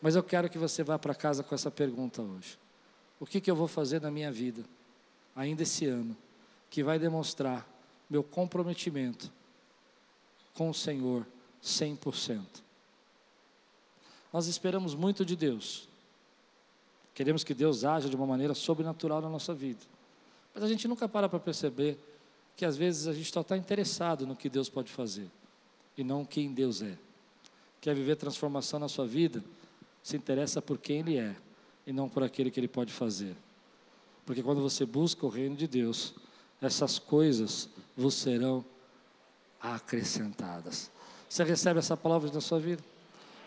[0.00, 2.58] Mas eu quero que você vá para casa com essa pergunta hoje:
[3.18, 4.64] O que, que eu vou fazer na minha vida,
[5.34, 6.16] ainda esse ano,
[6.70, 7.66] que vai demonstrar
[8.08, 9.30] meu comprometimento
[10.54, 11.26] com o Senhor
[11.62, 12.42] 100%.
[14.32, 15.88] Nós esperamos muito de Deus.
[17.14, 19.80] Queremos que Deus haja de uma maneira sobrenatural na nossa vida.
[20.54, 21.98] Mas a gente nunca para para perceber
[22.56, 25.30] que às vezes a gente só está interessado no que Deus pode fazer
[25.96, 26.96] e não quem Deus é.
[27.80, 29.42] Quer viver transformação na sua vida?
[30.02, 31.36] Se interessa por quem Ele é
[31.86, 33.36] e não por aquele que Ele pode fazer.
[34.26, 36.14] Porque quando você busca o reino de Deus,
[36.60, 38.64] essas coisas vos serão
[39.60, 40.90] acrescentadas.
[41.28, 42.82] Você recebe essa palavra na sua vida?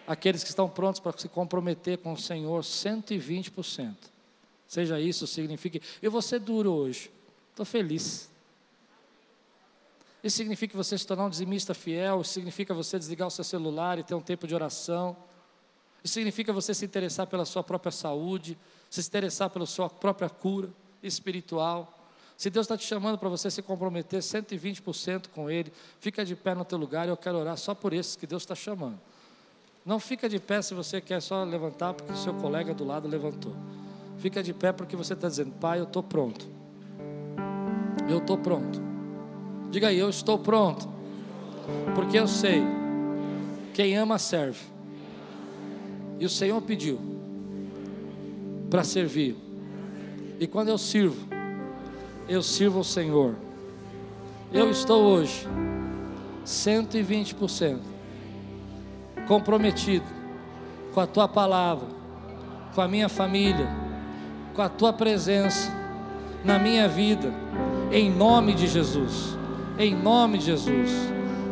[0.07, 3.95] Aqueles que estão prontos para se comprometer com o Senhor 120%.
[4.67, 7.11] Seja isso, signifique, eu vou ser duro hoje,
[7.49, 8.29] estou feliz.
[10.23, 13.97] Isso significa você se tornar um dizimista fiel, isso significa você desligar o seu celular
[13.99, 15.17] e ter um tempo de oração.
[16.03, 18.57] Isso significa você se interessar pela sua própria saúde,
[18.89, 20.69] se interessar pela sua própria cura
[21.03, 22.00] espiritual.
[22.41, 26.55] Se Deus está te chamando para você se comprometer 120% com Ele, fica de pé
[26.55, 28.99] no teu lugar eu quero orar só por esses que Deus está chamando.
[29.85, 33.07] Não fica de pé se você quer só levantar porque o seu colega do lado
[33.07, 33.55] levantou.
[34.17, 36.49] Fica de pé porque você está dizendo, Pai, eu estou pronto.
[38.09, 38.81] Eu estou pronto.
[39.69, 40.89] Diga aí, eu estou pronto.
[41.93, 42.63] Porque eu sei,
[43.71, 44.65] quem ama serve.
[46.19, 46.99] E o Senhor pediu
[48.67, 49.37] para servir.
[50.39, 51.30] E quando eu sirvo,
[52.27, 53.35] eu sirvo ao Senhor.
[54.53, 55.47] Eu estou hoje
[56.45, 57.79] 120%
[59.27, 60.05] comprometido
[60.93, 61.87] com a tua palavra,
[62.75, 63.67] com a minha família,
[64.53, 65.71] com a tua presença
[66.43, 67.33] na minha vida,
[67.91, 69.37] em nome de Jesus.
[69.77, 70.91] Em nome de Jesus.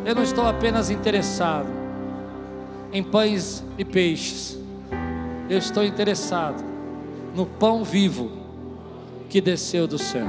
[0.04, 1.68] Eu não estou apenas interessado
[2.92, 4.58] em pães e peixes.
[5.48, 6.62] Eu estou interessado
[7.34, 8.39] no pão vivo
[9.30, 10.26] que desceu do céu.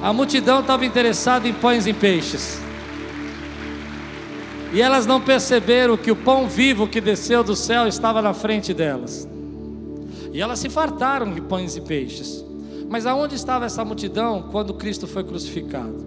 [0.00, 2.60] A multidão estava interessada em pães e peixes.
[4.72, 8.72] E elas não perceberam que o pão vivo que desceu do céu estava na frente
[8.72, 9.28] delas.
[10.32, 12.44] E elas se fartaram de pães e peixes.
[12.88, 16.06] Mas aonde estava essa multidão quando Cristo foi crucificado?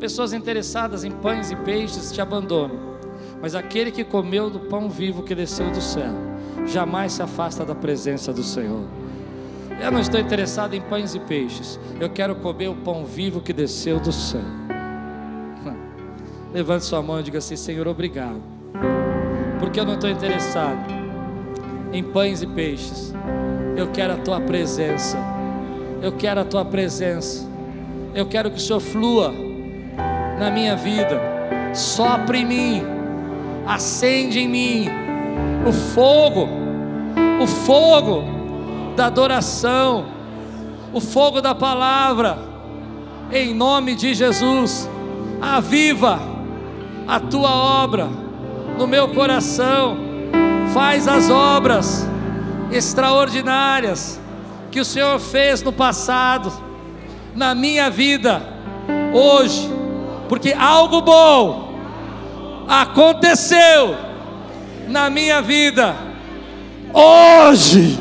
[0.00, 2.92] Pessoas interessadas em pães e peixes te abandonam.
[3.40, 6.31] Mas aquele que comeu do pão vivo que desceu do céu,
[6.66, 8.84] jamais se afasta da presença do Senhor.
[9.80, 11.78] Eu não estou interessado em pães e peixes.
[11.98, 14.40] Eu quero comer o pão vivo que desceu do céu.
[16.52, 18.40] Levante sua mão e diga assim: Senhor, obrigado.
[19.58, 20.92] Porque eu não estou interessado
[21.92, 23.12] em pães e peixes.
[23.76, 25.18] Eu quero a tua presença.
[26.00, 27.48] Eu quero a tua presença.
[28.14, 29.32] Eu quero que o Senhor flua
[30.38, 31.20] na minha vida.
[31.74, 32.82] Sopre em mim.
[33.66, 35.01] Acende em mim
[35.66, 36.48] o fogo.
[37.40, 38.24] O fogo
[38.96, 40.06] da adoração,
[40.92, 42.38] o fogo da palavra,
[43.32, 44.88] em nome de Jesus,
[45.40, 46.20] aviva
[47.08, 48.08] a tua obra
[48.78, 49.96] no meu coração,
[50.72, 52.06] faz as obras
[52.70, 54.20] extraordinárias
[54.70, 56.52] que o Senhor fez no passado,
[57.34, 58.40] na minha vida,
[59.12, 59.68] hoje,
[60.28, 61.74] porque algo bom
[62.68, 64.11] aconteceu
[64.88, 65.94] na minha vida
[66.92, 67.98] hoje.